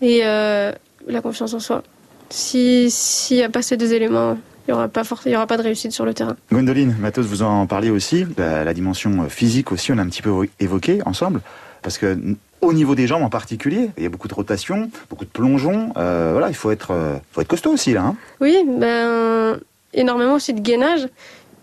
et 0.03 0.21
euh, 0.23 0.71
la 1.09 1.21
confiance 1.23 1.55
en 1.55 1.61
soi. 1.61 1.83
Si 2.29 2.91
s'il 2.91 3.39
n'y 3.39 3.43
a 3.43 3.49
pas 3.49 3.63
ces 3.63 3.79
deux 3.79 3.95
éléments, 3.95 4.37
il 4.69 4.71
n'y 4.71 4.75
aura 4.75 4.89
pas 4.89 5.01
il 5.25 5.33
y 5.33 5.37
aura 5.37 5.47
pas 5.47 5.57
de 5.57 5.63
réussite 5.63 5.93
sur 5.93 6.05
le 6.05 6.13
terrain. 6.13 6.37
Gwendoline, 6.53 6.95
Matos, 7.01 7.25
vous 7.25 7.41
en 7.43 7.67
parliez 7.67 7.89
aussi. 7.89 8.27
La, 8.37 8.65
la 8.65 8.75
dimension 8.75 9.31
physique 9.31 9.73
aussi, 9.73 9.93
on 9.93 9.99
a 9.99 10.03
un 10.03 10.09
petit 10.09 10.21
peu 10.21 10.31
évoqué 10.61 11.01
ensemble. 11.07 11.41
Parce 11.81 11.97
que 11.97 12.19
au 12.61 12.73
niveau 12.75 12.95
des 12.95 13.07
jambes 13.07 13.23
en 13.23 13.31
particulier, 13.31 13.89
il 13.97 14.03
y 14.03 14.07
a 14.07 14.11
beaucoup 14.11 14.29
de 14.29 14.35
rotation, 14.35 14.91
beaucoup 15.09 15.25
de 15.25 15.31
plongeons. 15.31 15.93
Euh, 15.97 16.31
voilà, 16.33 16.49
il 16.49 16.55
faut 16.55 16.71
être, 16.71 16.91
euh, 16.91 17.17
faut 17.33 17.41
être 17.41 17.49
costaud 17.49 17.73
aussi 17.73 17.95
là. 17.95 18.03
hein. 18.03 18.17
Oui, 18.41 18.57
ben, 18.67 19.59
énormément 19.95 20.35
aussi 20.35 20.53
de 20.55 20.61
gainage, 20.61 21.09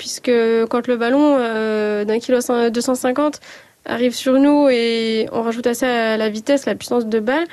puisque 0.02 0.32
quand 0.72 0.88
le 0.88 0.98
ballon 0.98 1.38
euh, 1.40 2.06
d'un 2.06 2.18
kilo 2.18 2.40
cin- 2.40 2.72
250 2.72 3.40
arrive 3.86 4.16
sur 4.16 4.34
nous 4.40 4.68
et 4.68 5.30
on 5.32 5.44
rajoute 5.44 5.68
à 5.68 5.76
ça 5.76 6.18
la 6.18 6.28
vitesse, 6.28 6.66
la 6.66 6.74
puissance 6.74 7.06
de 7.06 7.20
balle, 7.20 7.46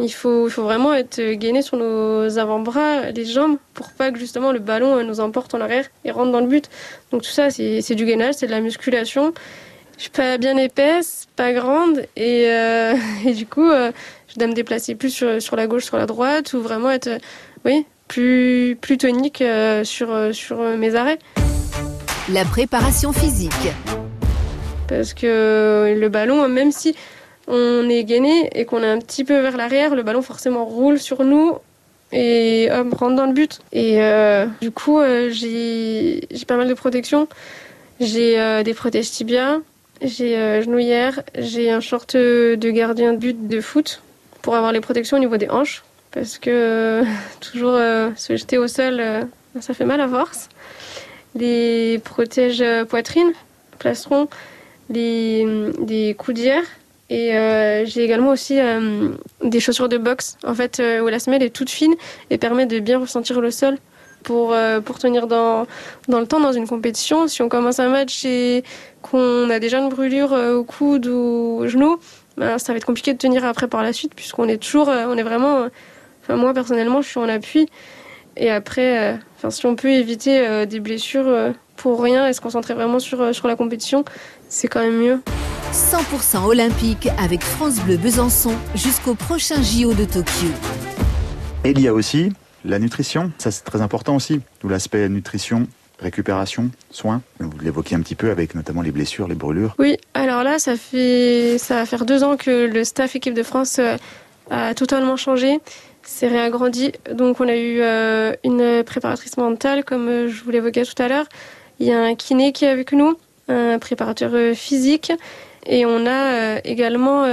il 0.00 0.12
faut, 0.12 0.48
vraiment 0.48 0.92
être 0.92 1.20
gainé 1.34 1.62
sur 1.62 1.76
nos 1.76 2.36
avant-bras, 2.36 3.12
les 3.12 3.24
jambes, 3.24 3.58
pour 3.74 3.92
pas 3.92 4.10
que 4.10 4.18
justement 4.18 4.50
le 4.50 4.58
ballon 4.58 4.96
euh, 4.96 5.02
nous 5.04 5.20
emporte 5.20 5.54
en 5.54 5.60
arrière 5.60 5.84
et 6.04 6.10
rentre 6.10 6.32
dans 6.32 6.40
le 6.40 6.48
but. 6.48 6.68
Donc 7.12 7.22
tout 7.22 7.30
ça, 7.30 7.48
c'est 7.50 7.94
du 7.94 8.04
gainage, 8.04 8.34
c'est 8.34 8.46
de 8.46 8.52
la 8.52 8.60
musculation. 8.60 9.32
Je 9.98 10.02
suis 10.02 10.10
pas 10.10 10.36
bien 10.36 10.56
épaisse, 10.56 11.28
pas 11.36 11.52
grande, 11.52 12.06
et, 12.16 12.48
euh, 12.48 12.94
du 13.36 13.46
coup, 13.46 13.70
euh, 13.70 13.92
je 14.26 14.36
dois 14.36 14.48
me 14.48 14.54
déplacer 14.54 14.96
plus 14.96 15.10
sur, 15.10 15.54
la 15.54 15.68
gauche, 15.68 15.84
sur 15.84 15.96
la 15.96 16.06
droite, 16.06 16.54
ou 16.54 16.60
vraiment 16.60 16.90
être, 16.90 17.20
oui, 17.64 17.86
plus, 18.08 18.76
tonique 18.98 19.44
sur, 19.84 20.08
mes 20.76 20.94
arrêts. 20.96 21.18
La 22.32 22.44
préparation 22.44 23.12
physique. 23.12 23.52
Parce 24.88 25.14
que 25.14 25.94
le 25.98 26.08
ballon, 26.08 26.48
même 26.48 26.72
si 26.72 26.94
on 27.46 27.88
est 27.88 28.04
gainé 28.04 28.50
et 28.54 28.64
qu'on 28.64 28.82
est 28.82 28.90
un 28.90 28.98
petit 28.98 29.24
peu 29.24 29.40
vers 29.40 29.56
l'arrière, 29.56 29.94
le 29.94 30.02
ballon 30.02 30.22
forcément 30.22 30.64
roule 30.64 30.98
sur 30.98 31.24
nous 31.24 31.56
et 32.12 32.68
rentre 32.70 33.16
dans 33.16 33.26
le 33.26 33.32
but. 33.32 33.60
Et 33.72 34.02
euh, 34.02 34.46
du 34.60 34.70
coup, 34.70 34.98
euh, 34.98 35.30
j'ai 35.30 36.26
pas 36.46 36.56
mal 36.56 36.68
de 36.68 36.74
protection. 36.74 37.28
J'ai 38.00 38.38
euh, 38.38 38.62
des 38.62 38.74
protèges 38.74 39.10
tibia, 39.10 39.58
j'ai 40.02 40.36
euh, 40.36 40.62
genouillère, 40.62 41.22
j'ai 41.36 41.70
un 41.70 41.80
short 41.80 42.14
de 42.14 42.70
gardien 42.70 43.12
de 43.12 43.18
but 43.18 43.48
de 43.48 43.60
foot 43.60 44.02
pour 44.42 44.54
avoir 44.54 44.72
les 44.72 44.80
protections 44.80 45.16
au 45.16 45.20
niveau 45.20 45.36
des 45.36 45.48
hanches. 45.50 45.82
Parce 46.10 46.38
que 46.38 46.50
euh, 46.50 47.04
toujours 47.40 47.74
euh, 47.74 48.10
se 48.16 48.36
jeter 48.36 48.58
au 48.58 48.68
sol, 48.68 48.98
euh, 49.00 49.22
ça 49.60 49.74
fait 49.74 49.84
mal 49.84 50.00
à 50.00 50.08
force. 50.08 50.48
Les 51.38 52.00
protèges 52.02 52.60
euh, 52.60 52.84
poitrine, 52.84 53.32
plastron, 53.78 54.28
les, 54.90 55.46
des 55.80 56.14
coudières. 56.18 56.64
Et 57.10 57.36
euh, 57.36 57.86
j'ai 57.86 58.04
également 58.04 58.30
aussi 58.30 58.60
euh, 58.60 59.10
des 59.42 59.60
chaussures 59.60 59.88
de 59.88 59.96
boxe, 59.96 60.36
en 60.44 60.54
fait, 60.54 60.78
euh, 60.78 61.00
où 61.00 61.08
la 61.08 61.18
semelle 61.18 61.42
est 61.42 61.50
toute 61.50 61.70
fine 61.70 61.94
et 62.28 62.36
permet 62.36 62.66
de 62.66 62.80
bien 62.80 62.98
ressentir 62.98 63.40
le 63.40 63.50
sol 63.50 63.78
pour, 64.24 64.54
pour 64.84 64.98
tenir 64.98 65.26
dans, 65.26 65.66
dans 66.08 66.20
le 66.20 66.26
temps 66.26 66.40
dans 66.40 66.52
une 66.52 66.66
compétition. 66.66 67.28
Si 67.28 67.40
on 67.40 67.48
commence 67.48 67.78
un 67.78 67.88
match 67.88 68.24
et 68.24 68.64
qu'on 69.00 69.48
a 69.48 69.58
déjà 69.58 69.78
une 69.78 69.88
brûlure 69.88 70.32
au 70.32 70.64
coude 70.64 71.06
ou 71.06 71.60
au 71.60 71.66
genou, 71.68 71.98
ben, 72.36 72.58
ça 72.58 72.72
va 72.72 72.76
être 72.76 72.84
compliqué 72.84 73.12
de 73.14 73.18
tenir 73.18 73.44
après 73.44 73.68
par 73.68 73.82
la 73.82 73.92
suite, 73.92 74.14
puisqu'on 74.14 74.48
est 74.48 74.58
toujours, 74.58 74.88
on 74.88 75.16
est 75.16 75.22
vraiment, 75.22 75.68
enfin 76.22 76.36
moi 76.36 76.52
personnellement, 76.52 77.00
je 77.00 77.08
suis 77.08 77.20
en 77.20 77.28
appui. 77.28 77.68
Et 78.38 78.50
après, 78.50 79.14
euh, 79.14 79.16
enfin, 79.36 79.50
si 79.50 79.66
on 79.66 79.74
peut 79.74 79.90
éviter 79.90 80.46
euh, 80.46 80.64
des 80.64 80.78
blessures 80.78 81.26
euh, 81.26 81.50
pour 81.76 82.00
rien 82.00 82.28
et 82.28 82.32
se 82.32 82.40
concentrer 82.40 82.72
vraiment 82.72 83.00
sur, 83.00 83.20
euh, 83.20 83.32
sur 83.32 83.48
la 83.48 83.56
compétition, 83.56 84.04
c'est 84.48 84.68
quand 84.68 84.80
même 84.80 84.96
mieux. 84.96 85.20
100% 85.72 86.44
olympique 86.44 87.08
avec 87.18 87.42
France 87.42 87.80
Bleu 87.80 87.96
Besançon 87.96 88.52
jusqu'au 88.76 89.14
prochain 89.14 89.60
JO 89.60 89.92
de 89.92 90.04
Tokyo. 90.04 90.46
Et 91.64 91.70
il 91.70 91.80
y 91.80 91.88
a 91.88 91.92
aussi 91.92 92.32
la 92.64 92.78
nutrition. 92.78 93.32
Ça, 93.38 93.50
c'est 93.50 93.64
très 93.64 93.82
important 93.82 94.14
aussi. 94.14 94.40
Tout 94.60 94.68
l'aspect 94.68 95.08
nutrition, 95.08 95.66
récupération, 95.98 96.70
soins. 96.92 97.22
Vous 97.40 97.58
l'évoquiez 97.60 97.96
un 97.96 98.00
petit 98.00 98.14
peu 98.14 98.30
avec 98.30 98.54
notamment 98.54 98.82
les 98.82 98.92
blessures, 98.92 99.26
les 99.26 99.34
brûlures. 99.34 99.74
Oui, 99.80 99.96
alors 100.14 100.44
là, 100.44 100.60
ça 100.60 100.76
fait 100.76 101.58
ça 101.58 101.74
va 101.74 101.86
faire 101.86 102.06
deux 102.06 102.22
ans 102.22 102.36
que 102.36 102.66
le 102.66 102.84
staff 102.84 103.16
équipe 103.16 103.34
de 103.34 103.42
France 103.42 103.80
a 104.50 104.74
totalement 104.74 105.16
changé, 105.16 105.58
s'est 106.08 106.28
réagrandi. 106.28 106.92
Donc 107.12 107.40
on 107.40 107.48
a 107.48 107.56
eu 107.56 107.80
euh, 107.80 108.32
une 108.42 108.82
préparatrice 108.82 109.36
mentale, 109.36 109.84
comme 109.84 110.08
euh, 110.08 110.28
je 110.28 110.42
vous 110.42 110.50
l'évoquais 110.50 110.84
tout 110.84 111.00
à 111.00 111.08
l'heure. 111.08 111.26
Il 111.80 111.86
y 111.86 111.92
a 111.92 112.00
un 112.00 112.14
kiné 112.14 112.52
qui 112.52 112.64
est 112.64 112.68
avec 112.68 112.92
nous, 112.92 113.16
un 113.48 113.78
préparateur 113.78 114.30
euh, 114.34 114.54
physique, 114.54 115.12
et 115.66 115.84
on 115.86 116.06
a 116.06 116.58
également 116.64 117.26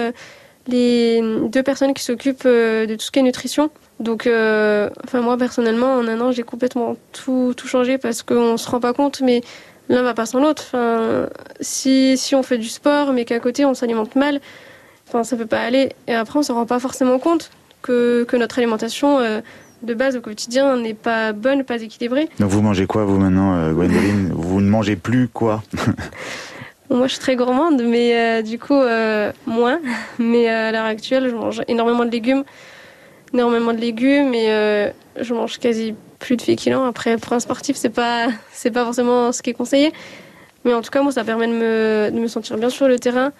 les 0.68 1.22
deux 1.48 1.64
personnes 1.64 1.94
qui 1.94 2.04
s'occupent 2.04 2.46
de 2.46 2.96
tout 2.96 3.06
ce 3.06 3.12
qui 3.12 3.20
est 3.20 3.22
nutrition. 3.22 3.70
Donc, 4.02 4.24
enfin 4.24 5.22
moi 5.22 5.38
personnellement, 5.38 5.94
en 5.94 6.08
un 6.08 6.20
an, 6.20 6.32
j'ai 6.34 6.44
complètement 6.44 6.98
tout, 7.14 7.54
tout 7.56 7.68
changé 7.68 7.98
parce 7.98 8.24
qu'on 8.24 8.58
se 8.58 8.70
rend 8.70 8.82
pas 8.82 8.92
compte, 8.92 9.22
mais 9.22 9.42
l'un 9.88 10.02
va 10.02 10.14
pas 10.14 10.26
sans 10.26 10.42
l'autre. 10.42 10.66
Enfin, 10.68 11.30
si, 11.62 12.18
si 12.18 12.36
on 12.36 12.44
fait 12.44 12.58
du 12.58 12.68
sport, 12.68 13.14
mais 13.14 13.24
qu'à 13.24 13.40
côté 13.40 13.64
on 13.64 13.74
s'alimente 13.74 14.16
mal, 14.18 14.42
enfin 15.08 15.24
ça 15.24 15.38
peut 15.38 15.46
pas 15.46 15.62
aller. 15.62 15.94
Et 16.08 16.14
après, 16.14 16.40
on 16.40 16.44
se 16.44 16.52
rend 16.52 16.66
pas 16.66 16.80
forcément 16.80 17.20
compte 17.20 17.52
que, 17.86 18.24
que 18.24 18.36
notre 18.36 18.58
alimentation 18.58 19.20
euh, 19.20 19.42
de 19.84 19.94
base 19.94 20.16
au 20.16 20.22
quotidien 20.22 20.76
n'est 20.78 20.94
pas 20.96 21.34
bonne, 21.34 21.64
pas 21.64 21.82
équilibrée. 21.82 22.30
Donc 22.40 22.50
vous 22.50 22.62
mangez 22.62 22.88
quoi 22.88 23.06
vous 23.06 23.18
maintenant, 23.18 23.56
euh, 23.56 23.74
Gwendoline? 23.74 24.32
Vous 24.34 24.62
ne 24.62 24.70
mangez 24.70 24.96
plus 24.96 25.28
quoi? 25.28 25.64
Moi, 26.90 27.08
je 27.08 27.14
suis 27.14 27.20
très 27.20 27.36
gourmande, 27.36 27.82
mais 27.84 28.16
euh, 28.16 28.42
du 28.44 28.60
coup, 28.60 28.76
euh, 28.76 29.32
moins. 29.48 29.80
Mais 30.20 30.50
euh, 30.50 30.70
à 30.70 30.72
l'heure 30.72 30.86
actuelle, 30.86 31.30
je 31.30 31.36
mange 31.36 31.62
énormément 31.68 32.06
de 32.06 32.12
légumes. 32.12 32.44
Énormément 33.34 33.74
de 33.74 33.80
légumes 33.80 34.34
et 34.34 34.48
je 35.20 35.34
mange 35.34 35.58
quasi 35.60 35.94
plus 36.20 36.38
de 36.38 36.42
féculents. 36.42 36.86
Après, 36.86 37.18
pour 37.18 37.34
un 37.34 37.40
sportif, 37.40 37.76
c'est 37.76 37.90
pas, 37.90 38.28
c'est 38.52 38.72
pas 38.72 38.86
forcément 38.86 39.32
ce 39.32 39.42
qui 39.42 39.50
est 39.50 39.54
conseillé. 39.54 39.92
Mais 40.64 40.74
en 40.74 40.82
tout 40.82 40.90
cas, 40.90 41.02
moi, 41.02 41.12
ça 41.12 41.24
permet 41.24 41.48
de 41.48 41.54
me, 41.54 42.10
de 42.14 42.20
me 42.20 42.28
sentir 42.28 42.58
bien 42.58 42.70
sur 42.70 42.88
le 42.88 42.98
terrain. 42.98 43.34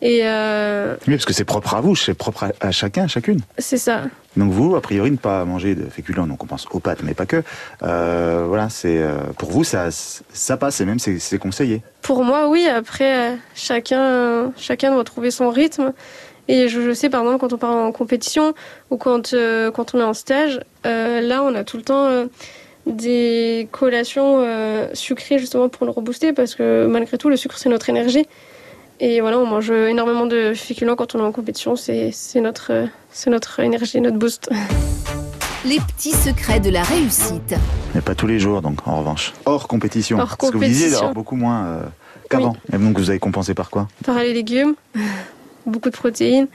Et 0.00 0.20
euh, 0.22 0.94
Oui, 1.06 1.14
parce 1.14 1.24
que 1.24 1.32
c'est 1.32 1.44
propre 1.44 1.74
à 1.74 1.80
vous, 1.80 1.96
c'est 1.96 2.14
propre 2.14 2.44
à, 2.44 2.50
à 2.60 2.70
chacun, 2.70 3.04
à 3.04 3.08
chacune. 3.08 3.40
c'est 3.58 3.78
ça. 3.78 4.02
Donc 4.36 4.52
vous, 4.52 4.76
a 4.76 4.80
priori, 4.80 5.10
ne 5.10 5.16
pas 5.16 5.44
manger 5.44 5.74
de 5.74 5.84
féculents, 5.90 6.28
donc 6.28 6.42
on 6.44 6.46
pense 6.46 6.66
aux 6.70 6.78
pâtes, 6.78 7.00
mais 7.02 7.14
pas 7.14 7.26
que. 7.26 7.42
Euh, 7.82 8.44
voilà, 8.46 8.68
c'est 8.68 8.98
euh, 8.98 9.18
pour 9.36 9.50
vous, 9.50 9.64
ça, 9.64 9.88
ça 9.90 10.56
passe 10.56 10.80
et 10.80 10.84
même 10.84 11.00
c'est 11.00 11.38
conseillé. 11.38 11.82
Pour 12.02 12.22
moi, 12.22 12.48
oui. 12.48 12.68
Après, 12.68 13.32
euh, 13.32 13.34
chacun, 13.56 14.52
chacun 14.56 14.92
doit 14.92 15.02
trouver 15.02 15.32
son 15.32 15.50
rythme. 15.50 15.92
Et 16.46 16.68
je, 16.68 16.80
je 16.80 16.92
sais, 16.92 17.10
par 17.10 17.22
exemple, 17.22 17.40
quand 17.40 17.52
on 17.52 17.58
part 17.58 17.74
en 17.74 17.90
compétition 17.92 18.54
ou 18.90 18.96
quand, 18.96 19.34
euh, 19.34 19.70
quand 19.72 19.94
on 19.94 20.00
est 20.00 20.04
en 20.04 20.14
stage, 20.14 20.60
euh, 20.86 21.20
là, 21.20 21.42
on 21.42 21.54
a 21.54 21.64
tout 21.64 21.76
le 21.76 21.82
temps 21.82 22.08
des 22.86 23.68
collations 23.72 24.46
sucrées, 24.94 25.38
justement, 25.38 25.68
pour 25.68 25.84
le 25.84 25.92
rebooster, 25.92 26.32
parce 26.32 26.54
que 26.54 26.86
malgré 26.86 27.18
tout, 27.18 27.28
le 27.28 27.36
sucre, 27.36 27.58
c'est 27.58 27.68
notre 27.68 27.90
énergie. 27.90 28.26
Et 29.00 29.20
voilà, 29.20 29.38
on 29.38 29.46
mange 29.46 29.70
énormément 29.70 30.26
de 30.26 30.54
féculents 30.54 30.96
quand 30.96 31.14
on 31.14 31.20
est 31.20 31.22
en 31.22 31.32
compétition. 31.32 31.76
C'est 31.76 32.12
notre, 32.40 32.72
euh, 32.72 32.86
c'est 33.10 33.30
notre 33.30 33.60
énergie, 33.60 34.00
notre 34.00 34.16
boost. 34.16 34.50
Les 35.64 35.78
petits 35.78 36.12
secrets 36.12 36.60
de 36.60 36.70
la 36.70 36.82
réussite. 36.82 37.54
Mais 37.94 38.00
pas 38.00 38.14
tous 38.14 38.26
les 38.26 38.40
jours, 38.40 38.60
donc 38.60 38.86
en 38.86 38.98
revanche. 38.98 39.32
Hors 39.46 39.68
compétition. 39.68 40.18
Hors 40.18 40.32
Ce 40.32 40.36
que 40.36 40.56
vous 40.56 40.64
disiez, 40.64 40.86
compétition. 40.86 40.98
alors 41.00 41.14
beaucoup 41.14 41.36
moins 41.36 41.64
euh, 41.66 41.82
qu'avant. 42.28 42.56
Et 42.72 42.78
donc 42.78 42.98
vous 42.98 43.10
avez 43.10 43.18
compensé 43.20 43.54
par 43.54 43.70
quoi? 43.70 43.86
Par 44.04 44.18
les 44.18 44.32
légumes, 44.32 44.74
beaucoup 45.66 45.90
de 45.90 45.96
protéines. 45.96 46.48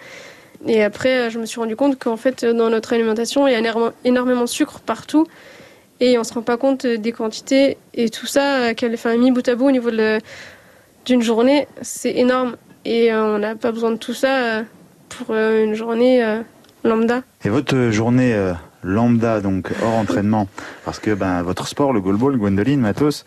Et 0.67 0.83
après, 0.83 1.27
euh, 1.27 1.29
je 1.29 1.39
me 1.39 1.45
suis 1.45 1.59
rendu 1.59 1.75
compte 1.75 1.97
qu'en 1.97 2.17
fait, 2.17 2.43
dans 2.45 2.69
notre 2.69 2.93
alimentation, 2.93 3.47
il 3.47 3.53
y 3.53 3.55
a 3.55 3.91
énormément 4.03 4.41
de 4.41 4.49
sucre 4.49 4.79
partout. 4.79 5.27
Et 5.99 6.17
on 6.17 6.23
se 6.25 6.33
rend 6.33 6.41
pas 6.41 6.57
compte 6.57 6.85
des 6.85 7.11
quantités. 7.13 7.77
Et 7.93 8.09
tout 8.09 8.25
ça, 8.25 8.55
euh, 8.55 8.73
qu'elle 8.73 8.97
fait 8.97 9.09
un 9.09 9.17
mis 9.17 9.31
bout 9.31 9.47
à 9.47 9.55
bout 9.55 9.67
au 9.67 9.71
niveau 9.71 9.91
de 9.91 10.19
d'une 11.05 11.21
journée, 11.21 11.67
c'est 11.81 12.11
énorme. 12.15 12.55
Et 12.85 13.11
euh, 13.11 13.35
on 13.35 13.39
n'a 13.39 13.55
pas 13.55 13.71
besoin 13.71 13.91
de 13.91 13.97
tout 13.97 14.13
ça 14.13 14.35
euh, 14.35 14.63
pour 15.09 15.27
euh, 15.29 15.63
une 15.63 15.73
journée 15.73 16.23
lambda. 16.83 17.21
Et 17.45 17.49
votre 17.49 17.89
journée 17.91 18.35
lambda, 18.83 19.39
donc 19.41 19.71
hors 19.81 19.93
entraînement, 19.95 20.47
parce 20.85 20.99
que 20.99 21.13
ben, 21.13 21.41
votre 21.41 21.67
sport, 21.67 21.93
le 21.93 22.01
goalball, 22.01 22.37
Gwendoline, 22.37 22.81
Matos, 22.81 23.25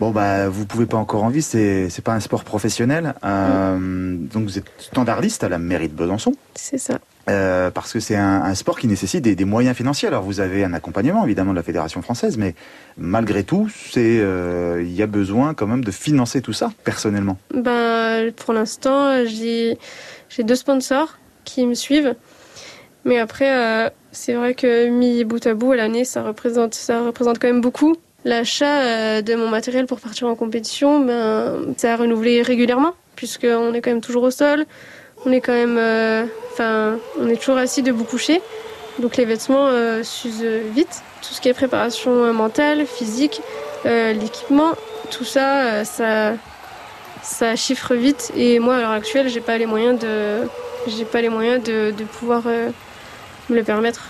bon 0.00 0.10
bah 0.10 0.48
vous 0.48 0.66
pouvez 0.66 0.86
pas 0.86 0.96
encore 0.96 1.22
en 1.22 1.28
vivre, 1.28 1.44
c'est 1.44 1.88
c'est 1.88 2.02
pas 2.02 2.14
un 2.14 2.20
sport 2.20 2.42
professionnel. 2.42 3.14
Euh, 3.24 3.78
Donc 3.78 4.44
vous 4.44 4.58
êtes 4.58 4.70
standardiste 4.78 5.44
à 5.44 5.48
la 5.48 5.58
mairie 5.58 5.88
de 5.88 5.94
Besançon. 5.94 6.32
C'est 6.54 6.78
ça. 6.78 6.98
Euh, 7.30 7.70
parce 7.70 7.92
que 7.92 8.00
c'est 8.00 8.16
un, 8.16 8.54
sport 8.54 8.78
qui 8.78 8.86
nécessite 8.86 9.22
des, 9.22 9.44
moyens 9.44 9.76
financiers. 9.76 10.08
Alors 10.08 10.22
vous 10.22 10.40
avez 10.40 10.64
un 10.64 10.74
accompagnement 10.74 11.24
évidemment 11.24 11.52
de 11.52 11.56
la 11.56 11.62
fédération 11.62 12.02
française, 12.02 12.36
mais 12.36 12.54
malgré 12.98 13.44
tout, 13.44 13.68
euh, 13.96 14.82
il 14.82 14.94
y 14.94 15.02
a 15.02 15.06
besoin 15.06 15.54
quand 15.54 15.66
même 15.66 15.84
de 15.84 15.90
financer 15.90 16.42
tout 16.42 16.52
ça 16.52 16.72
personnellement. 16.84 17.38
Ben 17.54 18.30
pour 18.32 18.52
l'instant, 18.52 19.24
j'ai 19.24 19.78
j'ai 20.28 20.42
deux 20.42 20.54
sponsors 20.54 21.18
qui 21.44 21.66
me 21.66 21.74
suivent, 21.74 22.14
mais 23.04 23.18
après 23.18 23.50
euh, 23.56 23.90
c'est 24.12 24.34
vrai 24.34 24.54
que 24.54 24.88
mis 24.88 25.24
bout 25.24 25.46
à 25.46 25.54
bout 25.54 25.72
à 25.72 25.76
l'année, 25.76 26.04
ça 26.04 26.22
représente 26.22 26.74
ça 26.74 27.00
représente 27.02 27.38
quand 27.38 27.48
même 27.48 27.62
beaucoup. 27.62 27.96
L'achat 28.26 28.82
euh, 28.82 29.22
de 29.22 29.34
mon 29.34 29.48
matériel 29.48 29.86
pour 29.86 30.00
partir 30.00 30.28
en 30.28 30.34
compétition, 30.34 31.00
ben 31.00 31.74
ça 31.78 31.94
a 31.94 31.96
renouvelé 31.96 32.42
régulièrement 32.42 32.92
puisqu'on 33.16 33.72
est 33.72 33.80
quand 33.80 33.90
même 33.90 34.00
toujours 34.00 34.24
au 34.24 34.30
sol 34.30 34.66
on 35.26 35.32
est 35.32 35.40
quand 35.40 35.52
même, 35.52 35.78
euh, 35.78 36.26
enfin, 36.52 36.98
on 37.18 37.28
est 37.28 37.36
toujours 37.36 37.56
assis 37.56 37.82
debout 37.82 38.04
couché, 38.04 38.42
donc 38.98 39.16
les 39.16 39.24
vêtements 39.24 39.68
euh, 39.68 40.02
s'usent 40.02 40.42
vite. 40.42 41.02
Tout 41.22 41.32
ce 41.32 41.40
qui 41.40 41.48
est 41.48 41.54
préparation 41.54 42.24
euh, 42.24 42.32
mentale, 42.32 42.86
physique, 42.86 43.40
l'équipement, 43.84 44.72
tout 45.10 45.24
ça, 45.24 45.84
ça, 45.84 46.36
chiffre 47.56 47.94
vite. 47.94 48.32
Et 48.36 48.58
moi, 48.58 48.76
à 48.76 48.80
l'heure 48.80 48.90
actuelle, 48.90 49.28
j'ai 49.28 49.40
pas 49.40 49.58
les 49.58 49.66
moyens 49.66 49.98
de, 49.98 50.48
j'ai 50.86 51.04
pas 51.04 51.20
les 51.20 51.28
moyens 51.28 51.62
de 51.62 51.92
pouvoir 52.18 52.44
me 52.46 53.54
le 53.54 53.62
permettre. 53.62 54.08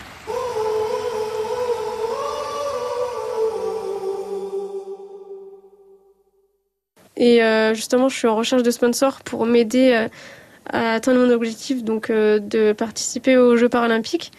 Et 7.16 7.40
justement, 7.74 8.08
je 8.08 8.16
suis 8.16 8.28
en 8.28 8.36
recherche 8.36 8.62
de 8.62 8.70
sponsors 8.70 9.22
pour 9.22 9.44
m'aider 9.44 10.08
à 10.70 10.94
atteindre 10.94 11.20
mon 11.20 11.30
objectif 11.32 11.84
donc 11.84 12.10
euh, 12.10 12.38
de 12.38 12.72
participer 12.72 13.36
aux 13.36 13.56
Jeux 13.56 13.68
paralympiques 13.68 14.32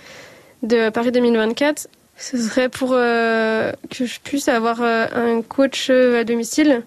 de 0.63 0.89
Paris 0.89 1.11
2024. 1.11 1.88
Ce 2.17 2.38
serait 2.38 2.69
pour 2.69 2.91
euh, 2.93 3.71
que 3.89 4.05
je 4.05 4.19
puisse 4.21 4.47
avoir 4.47 4.81
euh, 4.81 5.05
un 5.13 5.41
coach 5.41 5.89
à 5.89 6.23
domicile, 6.23 6.83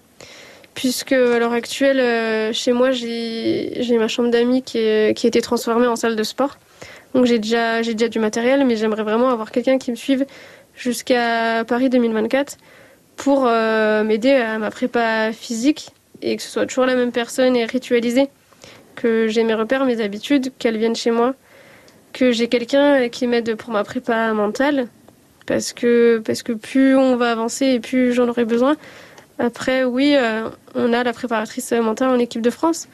puisque 0.74 1.12
à 1.12 1.38
l'heure 1.38 1.52
actuelle, 1.52 2.54
chez 2.54 2.72
moi, 2.72 2.90
j'ai 2.92 3.98
ma 3.98 4.08
chambre 4.08 4.30
d'amis 4.30 4.62
qui, 4.62 4.78
a 4.78 5.10
été 5.10 5.40
transformée 5.42 5.86
en 5.86 5.96
salle 5.96 6.16
de 6.16 6.22
sport. 6.22 6.56
Donc 7.14 7.26
j'ai 7.26 7.38
déjà, 7.38 7.82
déjà 7.82 8.08
du 8.08 8.18
matériel, 8.18 8.64
mais 8.66 8.76
j'aimerais 8.76 9.02
vraiment 9.02 9.28
avoir 9.28 9.50
quelqu'un 9.50 9.78
qui 9.78 9.90
me 9.90 9.96
suive 9.96 10.24
jusqu'à 10.74 11.64
Paris 11.66 11.90
2024 11.90 12.56
pour 13.16 13.44
m'aider 13.44 14.32
à 14.32 14.58
ma 14.58 14.70
prépa 14.70 15.32
physique 15.32 15.90
et 16.22 16.36
que 16.36 16.42
ce 16.42 16.48
soit 16.48 16.66
toujours 16.66 16.86
la 16.86 16.94
même 16.94 17.12
personne 17.12 17.56
et 17.56 17.64
ritualisée 17.64 18.28
que 18.98 19.28
j'ai 19.28 19.44
mes 19.44 19.54
repères, 19.54 19.84
mes 19.84 20.00
habitudes, 20.00 20.52
qu'elles 20.58 20.76
viennent 20.76 20.96
chez 20.96 21.12
moi, 21.12 21.34
que 22.12 22.32
j'ai 22.32 22.48
quelqu'un 22.48 23.08
qui 23.08 23.26
m'aide 23.26 23.54
pour 23.54 23.70
ma 23.70 23.84
prépa 23.84 24.32
mentale, 24.32 24.88
parce 25.46 25.72
que, 25.72 26.20
parce 26.24 26.42
que 26.42 26.52
plus 26.52 26.96
on 26.96 27.16
va 27.16 27.30
avancer 27.30 27.66
et 27.66 27.80
plus 27.80 28.12
j'en 28.12 28.28
aurai 28.28 28.44
besoin. 28.44 28.76
Après, 29.38 29.84
oui, 29.84 30.14
euh, 30.16 30.48
on 30.74 30.92
a 30.92 31.04
la 31.04 31.12
préparatrice 31.12 31.70
mentale 31.72 32.10
en 32.10 32.18
équipe 32.18 32.42
de 32.42 32.50
France. 32.50 32.88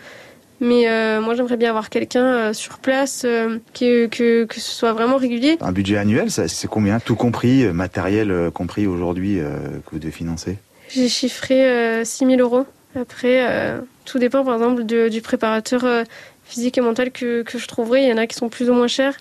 Mais 0.61 0.89
euh, 0.89 1.21
moi, 1.21 1.35
j'aimerais 1.35 1.57
bien 1.57 1.71
avoir 1.71 1.91
quelqu'un 1.91 2.25
euh, 2.25 2.53
sur 2.53 2.79
place, 2.79 3.27
qui, 3.73 4.09
que, 4.09 4.45
que 4.45 4.61
ce 4.61 4.71
soit 4.71 4.93
vraiment 4.93 5.17
régulier. 5.17 5.57
Un 5.61 5.73
budget 5.73 5.97
annuel, 5.97 6.31
c'est 6.31 6.69
combien? 6.69 7.01
Tout 7.01 7.17
compris, 7.17 7.65
matériel 7.65 8.51
compris 8.53 8.87
aujourd'hui, 8.87 9.37
que 9.37 9.91
vous 9.91 9.99
devez 9.99 10.13
financer? 10.13 10.59
J'ai 10.91 11.09
chiffré 11.09 12.05
6 12.05 12.27
000 12.27 12.41
euros. 12.41 12.67
Après, 12.99 13.47
euh, 13.49 13.81
tout 14.05 14.19
dépend 14.19 14.45
par 14.45 14.55
exemple 14.55 14.85
du 14.85 15.21
préparateur 15.21 15.85
euh, 15.85 16.05
physique 16.45 16.79
et 16.79 16.81
mental 16.81 17.11
que, 17.11 17.43
que, 17.43 17.59
je 17.59 17.67
trouverai. 17.67 18.05
Il 18.05 18.09
y 18.09 18.13
en 18.13 18.19
a 18.19 18.27
qui 18.27 18.37
sont 18.37 18.49
plus 18.49 18.71
ou 18.71 18.75
moins 18.75 18.87
chers. 18.87 19.17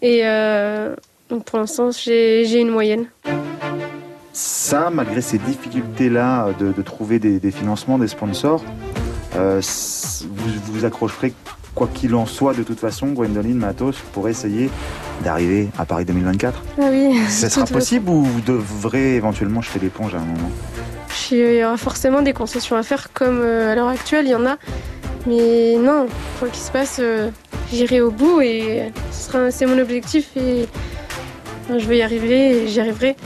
Et 0.00 0.20
euh, 0.24 0.94
donc 1.28 1.44
pour 1.44 1.58
l'instant, 1.58 1.90
j'ai 1.90 2.58
une 2.58 2.70
moyenne. 2.70 3.06
Ça, 4.32 4.90
malgré 4.90 5.20
ces 5.20 5.38
difficultés-là 5.38 6.52
de, 6.58 6.72
de, 6.72 6.82
trouver 6.82 7.18
des, 7.18 7.38
des, 7.38 7.50
financements, 7.50 7.98
des 7.98 8.08
sponsors, 8.08 8.64
vous 9.34 10.72
vous 10.72 10.84
accrocherez 10.84 11.32
quoi 11.74 11.88
qu'il 11.92 12.14
en 12.14 12.26
soit 12.26 12.54
de 12.54 12.62
toute 12.62 12.80
façon, 12.80 13.08
Gwendoline 13.08 13.58
Matos, 13.58 13.96
pour 14.12 14.28
essayer 14.28 14.70
d'arriver 15.22 15.68
à 15.78 15.84
Paris 15.84 16.04
2024 16.04 16.62
Ah 16.78 16.82
oui. 16.90 17.18
Ça 17.28 17.50
sera 17.50 17.66
possible 17.66 18.08
ou 18.08 18.24
vous 18.24 18.40
devrez 18.40 19.16
éventuellement 19.16 19.60
jeter 19.60 19.80
l'éponge 19.80 20.14
à 20.14 20.18
un 20.18 20.24
moment? 20.24 20.50
Il 21.30 21.56
y 21.56 21.64
aura 21.64 21.76
forcément 21.76 22.22
des 22.22 22.32
concessions 22.32 22.76
à 22.76 22.82
faire 22.82 23.12
comme 23.12 23.40
euh, 23.40 23.72
à 23.72 23.74
l'heure 23.74 23.88
actuelle, 23.88 24.26
il 24.26 24.30
y 24.30 24.34
en 24.34 24.46
a. 24.46 24.56
Mais 25.26 25.76
non, 25.76 26.06
quoi 26.38 26.48
qu'il 26.48 26.62
se 26.62 26.70
passe, 26.70 26.98
euh, 27.00 27.30
j'irai 27.72 28.00
au 28.00 28.10
bout 28.10 28.40
et 28.42 28.92
c'est 29.50 29.66
mon 29.66 29.78
objectif 29.78 30.36
et 30.36 30.68
je 31.70 31.86
vais 31.86 31.98
y 31.98 32.02
arriver 32.02 32.64
et 32.64 32.68
j'y 32.68 32.80
arriverai. 32.80 33.16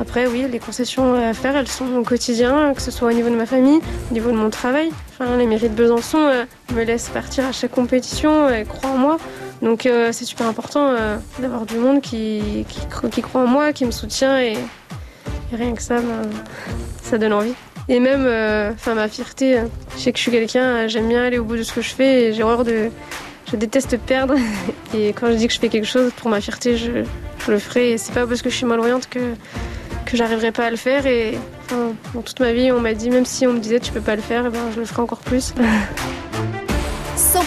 Après, 0.00 0.26
oui, 0.26 0.46
les 0.50 0.58
concessions 0.58 1.14
à 1.14 1.32
faire, 1.34 1.54
elles 1.54 1.68
sont 1.68 1.94
au 1.94 2.02
quotidien, 2.02 2.74
que 2.74 2.82
ce 2.82 2.90
soit 2.90 3.08
au 3.08 3.12
niveau 3.12 3.30
de 3.30 3.36
ma 3.36 3.46
famille, 3.46 3.78
au 4.10 4.14
niveau 4.14 4.32
de 4.32 4.36
mon 4.36 4.50
travail. 4.50 4.90
Enfin, 5.12 5.36
les 5.36 5.46
mairies 5.46 5.68
de 5.68 5.74
Besançon 5.74 6.18
euh, 6.18 6.44
me 6.74 6.82
laissent 6.82 7.10
partir 7.10 7.46
à 7.46 7.52
chaque 7.52 7.70
compétition 7.70 8.50
et 8.50 8.64
croient 8.64 8.90
en 8.90 8.98
moi. 8.98 9.18
Donc 9.62 9.88
c'est 10.12 10.26
super 10.26 10.46
important 10.46 10.94
d'avoir 11.38 11.64
du 11.64 11.76
monde 11.76 12.02
qui, 12.02 12.66
qui, 12.68 13.22
croit 13.22 13.40
en 13.40 13.46
moi, 13.46 13.72
qui 13.72 13.86
me 13.86 13.92
soutient 13.92 14.38
et, 14.38 14.58
rien 15.52 15.72
que 15.72 15.80
ça, 15.80 16.00
ben, 16.00 16.28
ça 17.04 17.18
donne 17.18 17.32
envie. 17.32 17.54
Et 17.88 18.00
même, 18.00 18.24
euh, 18.26 18.72
enfin, 18.72 18.94
ma 18.94 19.08
fierté, 19.08 19.58
euh, 19.58 19.64
je 19.94 20.00
sais 20.00 20.12
que 20.12 20.18
je 20.18 20.22
suis 20.22 20.30
quelqu'un, 20.30 20.64
euh, 20.64 20.88
j'aime 20.88 21.08
bien 21.08 21.22
aller 21.22 21.38
au 21.38 21.44
bout 21.44 21.56
de 21.56 21.62
ce 21.62 21.72
que 21.72 21.82
je 21.82 21.94
fais 21.94 22.24
et 22.24 22.32
j'ai 22.32 22.42
horreur 22.42 22.64
de. 22.64 22.90
Je 23.50 23.56
déteste 23.56 23.98
perdre. 23.98 24.34
Et 24.94 25.08
quand 25.08 25.28
je 25.28 25.34
dis 25.34 25.46
que 25.46 25.52
je 25.52 25.58
fais 25.58 25.68
quelque 25.68 25.86
chose 25.86 26.10
pour 26.16 26.30
ma 26.30 26.40
fierté, 26.40 26.78
je, 26.78 27.04
le 27.46 27.58
ferai. 27.58 27.92
Et 27.92 27.98
c'est 27.98 28.14
pas 28.14 28.26
parce 28.26 28.40
que 28.40 28.48
je 28.48 28.56
suis 28.56 28.64
malvoyante 28.64 29.06
que, 29.08 29.34
que 30.06 30.16
j'arriverai 30.16 30.50
pas 30.50 30.64
à 30.64 30.70
le 30.70 30.76
faire. 30.76 31.06
Et 31.06 31.38
dans 31.68 32.22
toute 32.22 32.40
ma 32.40 32.52
vie, 32.52 32.72
on 32.72 32.80
m'a 32.80 32.94
dit, 32.94 33.10
même 33.10 33.26
si 33.26 33.46
on 33.46 33.52
me 33.52 33.58
disait 33.58 33.80
tu 33.80 33.92
peux 33.92 34.00
pas 34.00 34.16
le 34.16 34.22
faire, 34.22 34.44
eh 34.46 34.50
ben, 34.50 34.60
je 34.74 34.80
le 34.80 34.86
ferai 34.86 35.02
encore 35.02 35.20
plus. 35.20 35.52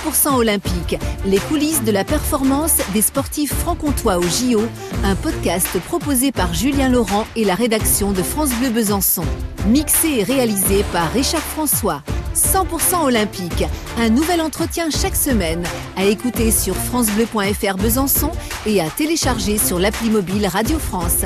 100% 0.08 0.36
olympique, 0.36 0.98
les 1.26 1.38
coulisses 1.38 1.84
de 1.84 1.92
la 1.92 2.06
performance 2.06 2.78
des 2.94 3.02
sportifs 3.02 3.54
franc-comtois 3.54 4.18
au 4.18 4.22
JO, 4.22 4.62
un 5.04 5.16
podcast 5.16 5.68
proposé 5.82 6.32
par 6.32 6.54
Julien 6.54 6.88
Laurent 6.88 7.26
et 7.36 7.44
la 7.44 7.56
rédaction 7.56 8.14
de 8.14 8.24
France 8.24 8.52
Bleu 8.60 8.70
Besançon. 8.70 9.26
Mixé 9.68 10.20
et 10.20 10.24
réalisé 10.24 10.86
par 10.94 11.12
Richard 11.12 11.42
François. 11.42 12.02
100% 12.36 13.04
olympique, 13.04 13.66
un 13.98 14.10
nouvel 14.10 14.40
entretien 14.40 14.90
chaque 14.90 15.16
semaine, 15.16 15.64
à 15.98 16.06
écouter 16.06 16.52
sur 16.52 16.76
francebleu.fr 16.76 17.76
Besançon 17.78 18.32
et 18.66 18.80
à 18.80 18.90
télécharger 18.90 19.58
sur 19.58 19.78
l'appli 19.78 20.10
mobile 20.10 20.48
Radio 20.48 20.80
France. 20.80 21.26